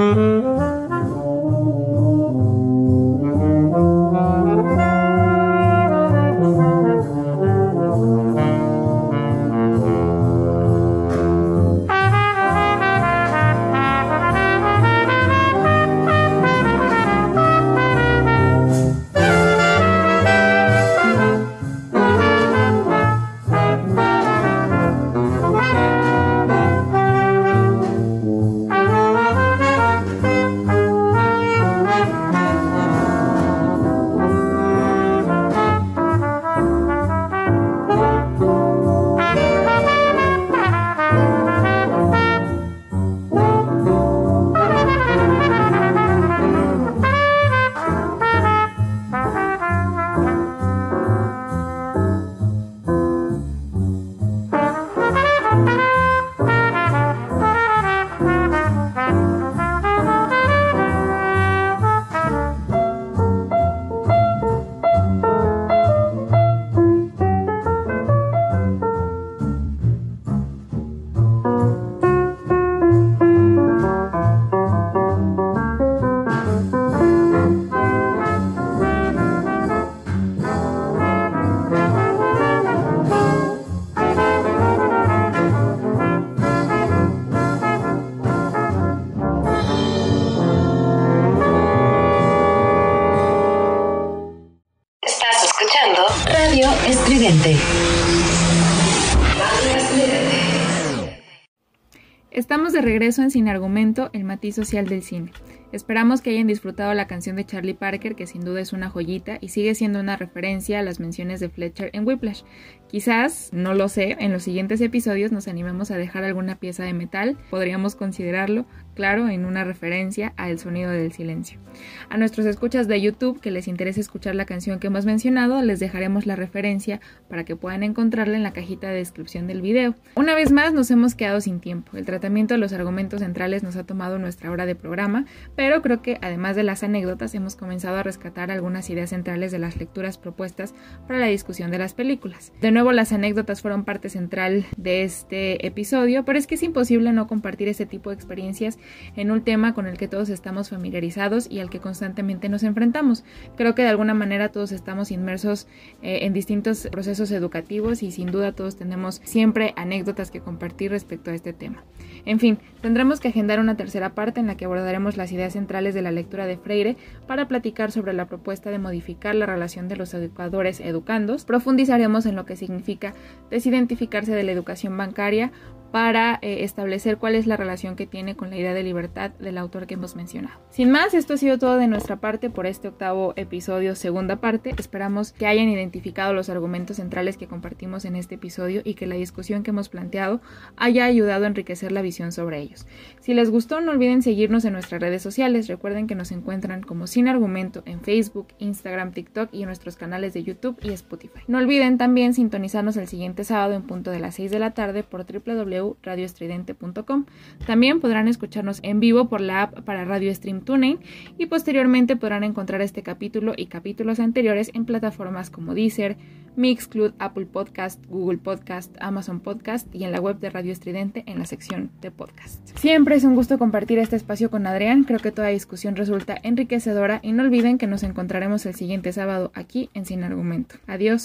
[103.11, 105.33] Regreso en Sin Argumento, el matiz social del cine.
[105.73, 109.39] Esperamos que hayan disfrutado la canción de Charlie Parker, que sin duda es una joyita
[109.41, 112.43] y sigue siendo una referencia a las menciones de Fletcher en Whiplash.
[112.91, 116.93] Quizás, no lo sé, en los siguientes episodios nos animemos a dejar alguna pieza de
[116.93, 118.67] metal, podríamos considerarlo,
[118.97, 121.61] claro, en una referencia al sonido del silencio.
[122.09, 125.79] A nuestros escuchas de YouTube que les interese escuchar la canción que hemos mencionado, les
[125.79, 129.95] dejaremos la referencia para que puedan encontrarla en la cajita de descripción del video.
[130.17, 131.97] Una vez más, nos hemos quedado sin tiempo.
[131.97, 136.03] El tratamiento de los argumentos centrales nos ha tomado nuestra hora de programa, pero creo
[136.03, 140.19] que además de las anécdotas hemos comenzado a rescatar algunas ideas centrales de las lecturas
[140.19, 140.75] propuestas
[141.07, 142.53] para la discusión de las películas.
[142.61, 147.13] De nuevo, las anécdotas fueron parte central de este episodio, pero es que es imposible
[147.13, 148.79] no compartir este tipo de experiencias
[149.17, 153.25] en un tema con el que todos estamos familiarizados y al que constantemente nos enfrentamos.
[153.57, 155.67] Creo que de alguna manera todos estamos inmersos
[156.03, 161.31] eh, en distintos procesos educativos y sin duda todos tenemos siempre anécdotas que compartir respecto
[161.31, 161.85] a este tema.
[162.25, 165.95] En fin, tendremos que agendar una tercera parte en la que abordaremos las ideas centrales
[165.95, 166.97] de la lectura de Freire
[167.27, 171.45] para platicar sobre la propuesta de modificar la relación de los educadores educandos.
[171.45, 173.15] Profundizaremos en lo que significa
[173.51, 175.53] desidentificarse de la educación bancaria
[175.91, 179.59] para eh, establecer cuál es la relación que tiene con la idea de libertad del
[179.59, 180.61] autor que hemos mencionado.
[180.71, 184.75] Sin más, esto ha sido todo de nuestra parte por este octavo episodio, segunda parte.
[184.79, 189.17] Esperamos que hayan identificado los argumentos centrales que compartimos en este episodio y que la
[189.17, 190.41] discusión que hemos planteado
[190.77, 192.87] haya ayudado a enriquecer la visión sobre ellos.
[193.21, 195.67] Si les gustó, no olviden seguirnos en nuestras redes sociales.
[195.67, 200.35] Recuerden que nos encuentran como Sin Argumento en Facebook, Instagram, TikTok y en nuestros canales
[200.35, 201.41] de YouTube y Spotify.
[201.49, 205.03] No olviden también sintonizarnos el siguiente sábado en punto de las 6 de la tarde
[205.03, 207.27] por www radioestridente.com.
[207.67, 210.99] También podrán escucharnos en vivo por la app para Radio Stream Tuning
[211.39, 216.17] y posteriormente podrán encontrar este capítulo y capítulos anteriores en plataformas como Deezer,
[216.57, 221.39] Mixcloud, Apple Podcast, Google Podcast, Amazon Podcast y en la web de Radio Estridente en
[221.39, 222.77] la sección de podcast.
[222.77, 227.21] Siempre es un gusto compartir este espacio con Adrián, creo que toda discusión resulta enriquecedora
[227.23, 230.77] y no olviden que nos encontraremos el siguiente sábado aquí en Sin Argumento.
[230.87, 231.19] Adiós.